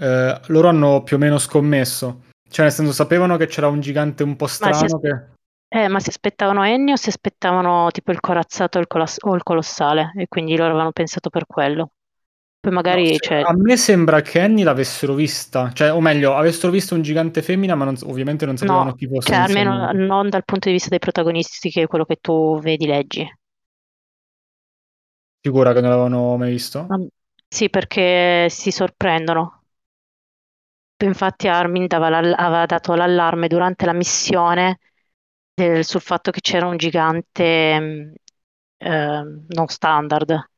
[0.00, 2.22] eh, loro hanno più o meno scommesso.
[2.50, 5.26] Cioè, nel senso, sapevano che c'era un gigante un po' si strano as- che...
[5.68, 9.36] Eh, ma si aspettavano Annie o si aspettavano tipo il corazzato o il, colas- o
[9.36, 10.14] il colossale?
[10.16, 11.92] E quindi loro avevano pensato per quello.
[12.64, 16.70] Poi magari, No, cioè, A me sembra che Annie l'avessero vista, cioè, o meglio, avessero
[16.72, 19.36] visto un gigante femmina, ma non- ovviamente non sapevano no, chi fosse.
[19.36, 22.86] cioè almeno non dal punto di vista dei protagonisti, che è quello che tu vedi,
[22.86, 23.24] leggi.
[25.40, 26.90] Sicura che non l'avevano mai visto?
[26.90, 27.06] Ma-
[27.48, 29.62] Sì, perché si sorprendono.
[31.04, 34.78] Infatti Armin aveva dato l'allarme durante la missione
[35.52, 38.14] del- sul fatto che c'era un gigante
[38.78, 40.48] ehm, non standard.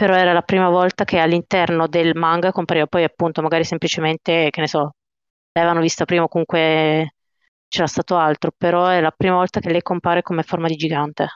[0.00, 4.60] Però era la prima volta che all'interno del manga compariva poi appunto magari semplicemente, che
[4.60, 4.94] ne so,
[5.52, 7.16] l'avevano vista prima o comunque
[7.68, 11.28] c'era stato altro, però è la prima volta che lei compare come forma di gigante.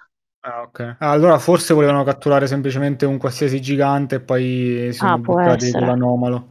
[0.47, 0.81] Ah, ok.
[1.01, 5.73] Ah, allora forse volevano catturare semplicemente un qualsiasi gigante e poi si sono Ah, buttati
[5.73, 5.73] essere.
[5.73, 6.51] sull'anomalo.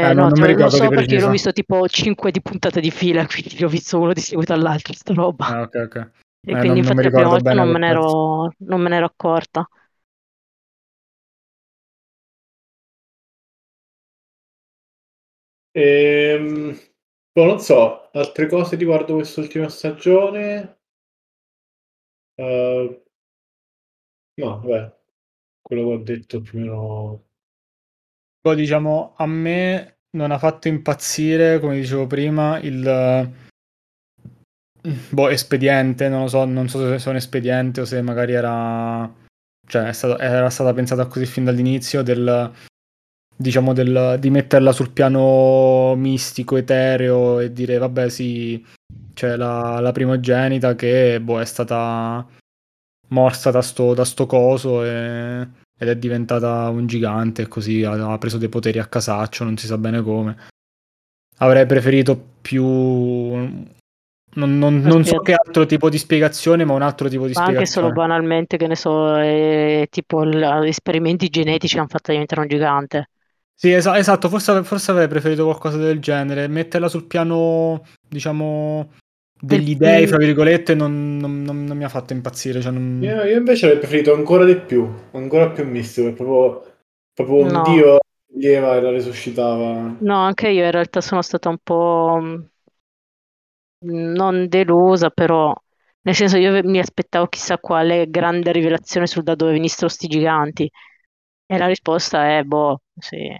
[0.00, 1.86] Eh, Eh, no, non- non mi lo- lo ricordo so perché io l'ho visto tipo
[1.88, 5.46] 5 di puntate di fila, quindi l'ho visto uno di seguito all'altro, sta roba.
[5.46, 5.96] Ah, ok, ok.
[6.42, 9.06] E Eh, quindi non- infatti la prima volta non me ero, non me ne ero
[9.06, 9.68] accorta.
[15.76, 16.74] Ehm,
[17.32, 20.78] boh, non so, altre cose riguardo quest'ultima stagione?
[22.38, 23.02] Eh,
[24.38, 24.96] no, vabbè,
[25.60, 27.24] quello che ho detto più o meno...
[28.40, 33.34] Poi diciamo, a me non ha fatto impazzire, come dicevo prima, il
[35.10, 39.12] boh, espediente, non lo so, non so se è un espediente o se magari era
[39.68, 42.50] cioè stato- era stata pensata così fin dall'inizio del
[43.36, 48.64] diciamo del, di metterla sul piano mistico, etereo e dire vabbè sì,
[49.14, 52.26] c'è la, la primogenita che boh, è stata
[53.08, 55.46] morsa da sto, da sto coso e-
[55.78, 59.56] ed è diventata un gigante e così ha, ha preso dei poteri a casaccio, non
[59.58, 60.36] si sa bene come.
[61.38, 62.64] Avrei preferito più...
[64.36, 67.44] Non, non- non so che altro tipo di spiegazione, ma un altro tipo di Ma
[67.44, 67.92] anche solo spiegazione.
[67.92, 73.08] banalmente, che ne so, eh, tipo il- esperimenti genetici che hanno fatto diventare un gigante.
[73.58, 76.46] Sì, esa- esatto, forse, forse avrei preferito qualcosa del genere.
[76.46, 78.90] Metterla sul piano, diciamo,
[79.40, 82.60] degli Del- dei, fra virgolette, non, non- non- non mi ha fatto impazzire.
[82.60, 86.74] Cioè non- Io, io invece avrei preferito ancora di più, ancora più mistico, è proprio,
[87.14, 87.62] proprio un No.
[87.62, 87.98] dio
[88.30, 89.94] toglieva e la resuscitava.
[90.00, 92.18] No, anche io in realtà sono stata un po'
[93.80, 95.54] mh, non delusa, però
[96.02, 100.70] nel senso io mi aspettavo chissà quale grande rivelazione sul da dove venissero sti giganti.
[101.48, 103.38] E la risposta è, boh, sì, eh,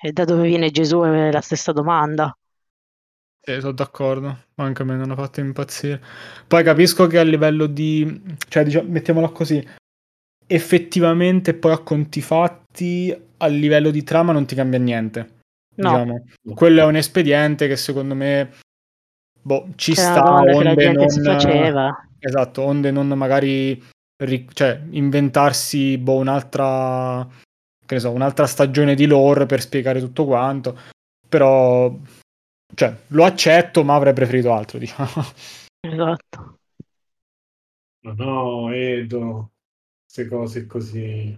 [0.00, 2.36] e da dove viene Gesù è la stessa domanda.
[3.44, 6.00] Sì, sono d'accordo, anche a me non ha fatto impazzire.
[6.46, 9.66] Poi capisco che a livello di, cioè, diciamo, mettiamola così,
[10.46, 15.40] effettivamente poi a conti fatti, a livello di trama non ti cambia niente.
[15.74, 16.24] No, Diciamo,
[16.54, 18.52] quello è un espediente che secondo me,
[19.40, 21.96] boh, ci c'era sta, onde non...
[22.20, 23.82] Esatto, onde non magari
[24.24, 27.26] ri- cioè, inventarsi boh, un'altra,
[27.84, 30.78] che ne so, un'altra stagione di lore per spiegare tutto quanto.
[31.28, 31.94] Però,
[32.74, 35.10] cioè, lo accetto, ma avrei preferito altro, diciamo.
[35.80, 36.58] Esatto.
[38.04, 39.52] Ma no, Edo,
[40.04, 41.36] queste cose così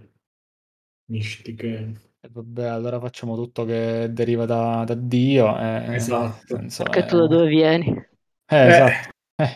[1.11, 1.93] mistiche.
[2.19, 5.55] E vabbè, allora facciamo tutto che deriva da, da Dio.
[5.59, 6.57] eh, Esatto.
[6.57, 7.87] senso, Perché eh, tu da dove vieni?
[7.89, 8.67] eh, Eh.
[8.67, 9.09] esatto.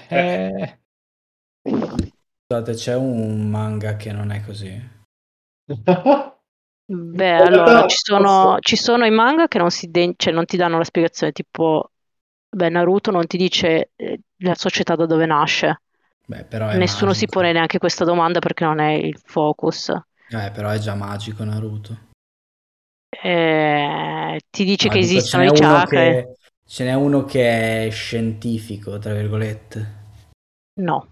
[0.10, 0.80] Eh,
[1.64, 2.09] eh.
[2.52, 4.74] Scusate, c'è un manga che non è così.
[6.84, 10.58] Beh, allora ci sono, ci sono i manga che non, si de- cioè, non ti
[10.58, 11.91] danno la spiegazione, tipo,
[12.50, 15.82] beh, Naruto non ti dice eh, la società da dove nasce.
[16.26, 17.39] Beh, però Nessuno si magico.
[17.39, 19.89] pone neanche questa domanda perché non è il focus.
[19.89, 22.08] Eh, però è già magico Naruto.
[23.12, 26.02] Eh, ti dice No, che esistono i chakra.
[26.02, 26.34] che
[26.66, 29.97] ce n'è uno che è scientifico, tra virgolette.
[30.78, 31.08] No,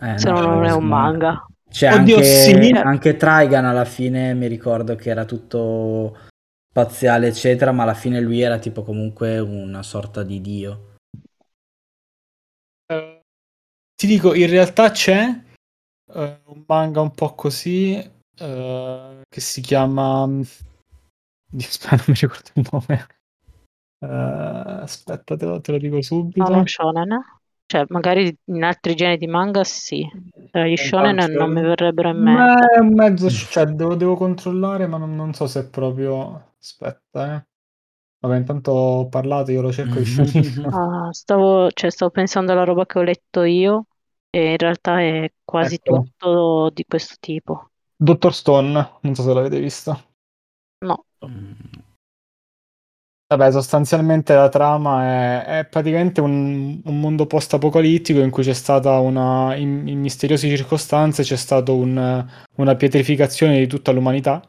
[0.00, 1.46] Eh, se no, no non è un manga.
[1.68, 2.70] C'è Oddio, anche, sì.
[2.70, 6.16] anche Trigun alla fine mi ricordo che era tutto
[6.70, 10.94] spaziale, eccetera, ma alla fine lui era tipo comunque una sorta di dio.
[12.86, 13.22] Eh,
[13.94, 15.40] ti dico, in realtà c'è
[16.12, 20.26] eh, un manga un po' così eh, che si chiama...
[21.48, 23.06] Dio, aspetta, non mi ricordo il nome.
[23.98, 26.42] Eh, aspetta, te lo, te lo dico subito.
[26.42, 27.35] No, non shonen.
[27.66, 30.08] Cioè, magari in altri generi di manga sì.
[30.50, 32.66] Tra gli shonen Punch non mi verrebbero in Ma mente.
[32.74, 36.54] è un mezzo, cioè devo, devo controllare, ma non, non so se è proprio...
[36.60, 37.46] Aspetta, eh.
[38.20, 40.70] Vabbè, intanto ho parlato, io lo cerco di finire.
[40.70, 43.86] Ah, stavo, cioè, stavo pensando alla roba che ho letto io
[44.30, 45.82] e in realtà è quasi Eccolo.
[45.82, 47.70] tutto di questo tipo.
[47.98, 49.92] Dottor Stone, non so se l'avete visto.
[50.82, 51.75] No, Mm.
[53.28, 59.00] Vabbè, sostanzialmente la trama è, è praticamente un, un mondo post-apocalittico in cui c'è stata
[59.00, 62.24] una, in, in misteriose circostanze, c'è stata un-
[62.56, 64.40] una pietrificazione di tutta l'umanità.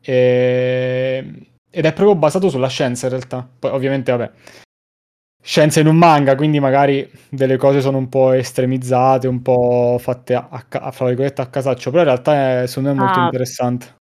[0.00, 3.46] E- ed è proprio basato sulla scienza in realtà.
[3.58, 4.30] Poi ovviamente, vabbè,
[5.42, 10.34] scienza in un manga, quindi magari delle cose sono un po' estremizzate, un po' fatte
[10.34, 13.24] a, a, virgolette a casaccio, però in realtà è, secondo me è molto Ah.
[13.24, 14.00] interessante.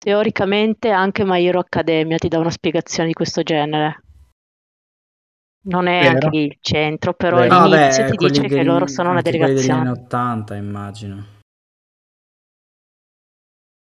[0.00, 4.02] Teoricamente anche My Hero Academia ti dà una spiegazione di questo genere.
[5.62, 6.12] Non è Vero.
[6.14, 7.54] anche lì il centro, però Vero.
[7.54, 9.80] No, all'inizio beh, ti dice che loro sono una degli delegazione.
[9.80, 11.26] anni 80, immagino.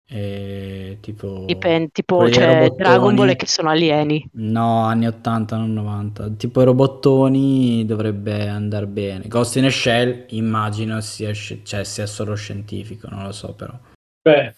[0.08, 1.44] E tipo...
[1.46, 2.76] Dipende, tipo robottoni.
[2.78, 4.30] Dragon Ball e che sono alieni.
[4.34, 6.30] No, anni 80, non 90.
[6.38, 9.28] Tipo i robottoni dovrebbe andare bene.
[9.28, 13.78] Ghost in the Shell immagino sia, sci- cioè, sia solo scientifico, non lo so però.
[14.22, 14.54] Beh,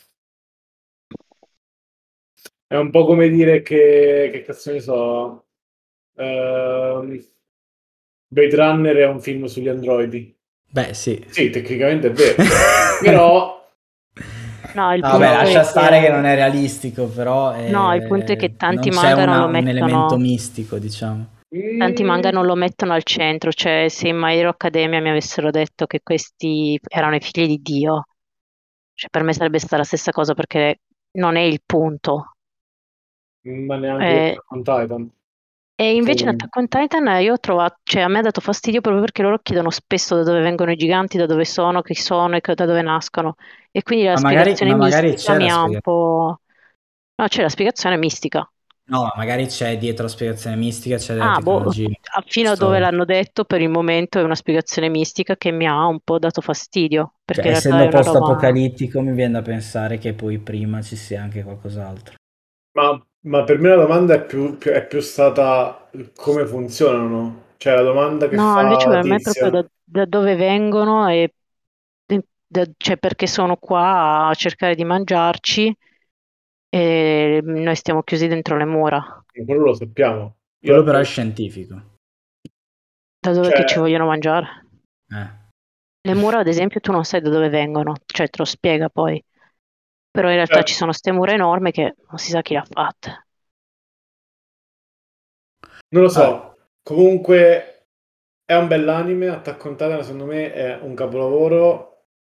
[2.68, 5.46] è un po' come dire che, che cazzo ne so,
[6.16, 7.24] ehm,
[8.30, 10.36] Blade Runner è un film sugli androidi.
[10.70, 11.24] Beh, sì.
[11.30, 12.36] Sì, tecnicamente è vero,
[13.02, 13.56] però
[14.74, 17.94] No, il punto vabbè, è lascia che- stare che non è realistico, però è- No,
[17.94, 21.26] il punto è che tanti non manga non lo un mettono- elemento mistico, diciamo.
[21.78, 25.10] Tanti Mm, manga non lo mettono al centro, cioè se in My Hero Academia mi
[25.10, 28.04] avessero detto che questi erano i figli di Dio,
[28.94, 32.34] cioè per me sarebbe stata la stessa cosa perché non è il punto.
[33.48, 35.12] Ma neanche Eh, Attack on Titan.
[35.80, 36.34] E invece in Sì.
[36.36, 39.40] Attack on Titan io ho trovato, cioè a me ha dato fastidio proprio perché loro
[39.40, 42.82] chiedono spesso da dove vengono i giganti, da dove sono, chi sono e da dove
[42.82, 43.36] nascono.
[43.72, 46.42] E quindi la Ma magari- spiegazione ma magari mistica c'è la mi ha un po'...
[47.16, 48.50] No, c'è la spiegazione mistica.
[48.90, 51.90] No, ma magari c'è dietro la spiegazione mistica, c'è della Ah, boh, tecnologia.
[52.14, 55.66] a- fino a dove l'hanno detto per il momento è una spiegazione mistica che mi
[55.68, 58.02] ha un po' dato fastidio, perché Cioè, in realtà essendo una roba...
[58.04, 62.16] post-apocalittico mi viene da pensare che poi prima ci sia anche qualcos'altro.
[62.76, 67.46] Ma, ma per me la domanda è più, più- è più stata come funzionano.
[67.58, 71.08] Cioè la domanda che No, fa invece per me è proprio da, da dove vengono
[71.10, 71.34] e
[72.50, 75.76] da- cioè perché sono qua a cercare di mangiarci
[76.70, 79.24] e noi stiamo chiusi dentro le mura.
[79.46, 80.22] Quello lo sappiamo.
[80.60, 81.96] Io- Quello però è scientifico.
[83.20, 84.66] Da dove Cioè- che ci vogliono mangiare?
[85.10, 85.46] Eh.
[86.02, 89.22] Le mura, ad esempio, tu non sai da dove vengono, cioè te lo spiega poi.
[90.18, 90.64] Però in realtà Certo.
[90.64, 93.28] ci sono ste mura enormi che non si sa chi le ha fatte.
[95.90, 96.18] Non lo so.
[96.20, 96.56] Ah.
[96.84, 97.88] Comunque
[98.46, 99.28] è un bell'anime.
[99.30, 101.86] Attack on Titan secondo me è un capolavoro.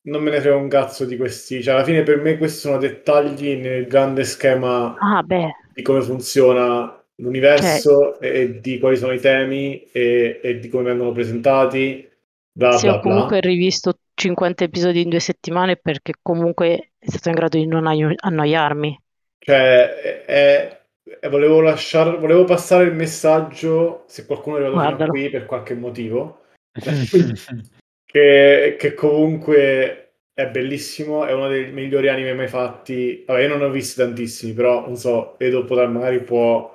[0.03, 1.62] Non me ne frega un cazzo di questi.
[1.62, 6.03] Cioè, alla fine per me questi sono dettagli nel grande schema Ah, beh, di come
[6.03, 11.12] funziona l'universo Cioè e, e di quali sono i temi e, e di come vengono
[11.12, 12.09] presentati.
[12.53, 13.41] Bla se bla ho comunque bla.
[13.41, 18.14] rivisto 50 episodi in due settimane perché comunque è stato in grado di non anno-
[18.16, 19.00] annoiarmi.
[19.38, 24.96] Cioè, è- è- volevo lasciare, volevo passare il messaggio, se qualcuno è arrivato fino a
[24.96, 25.12] Guardalo.
[25.12, 26.42] qui per qualche motivo,
[28.04, 33.24] che, che comunque è bellissimo, è uno dei migliori anime mai fatti.
[33.26, 36.70] Vabbè, io non ne ho visti tantissimi, però non so, Edo potrà, magari può...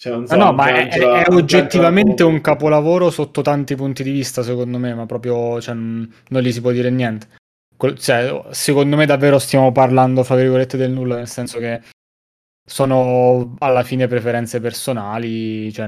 [0.00, 4.02] Cioè, non so, Ah, no, ma è, aggancia- è oggettivamente un capolavoro sotto tanti punti
[4.02, 7.28] di vista, secondo me, ma proprio cioè, non non gli si può dire niente.
[7.96, 11.82] Cioè, secondo me davvero stiamo parlando, fra virgolette, del nulla, nel senso che
[12.66, 15.86] sono alla fine preferenze personali, cioè,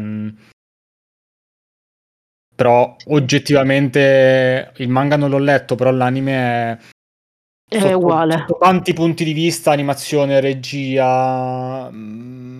[2.55, 6.79] però oggettivamente il manga non l'ho letto, però l'anime è
[7.67, 8.45] È sotto, uguale.
[8.47, 12.52] sotto tanti punti di vista, animazione, regia, mm,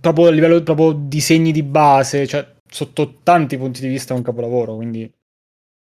[0.00, 4.22] proprio a livello proprio disegni di base, cioè sotto tanti punti di vista è un
[4.22, 5.10] capolavoro, quindi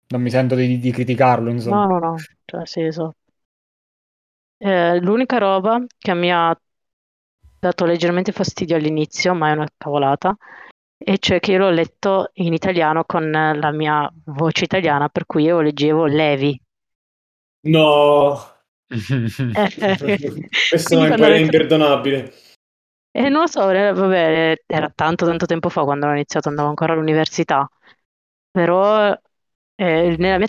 [0.09, 1.85] non mi sento di, di criticarlo, insomma.
[1.85, 3.15] No, no, no, cioè, sì, esatto.
[4.57, 6.55] Eh, l'unica roba che mi ha
[7.59, 10.35] dato leggermente fastidio all'inizio, ma è una cavolata,
[10.97, 15.43] e cioè che io l'ho letto in italiano con la mia voce italiana, per cui
[15.43, 16.59] io leggevo Levi.
[17.63, 18.39] No,
[18.89, 19.69] Eh,
[20.69, 22.33] questo è letto- imperdonabile.
[23.13, 26.69] E non lo so, eh, vabbè, era tanto tanto tempo fa quando ho iniziato, andavo
[26.69, 27.69] ancora all'università,
[28.51, 29.11] però
[29.75, 30.47] eh, nella mia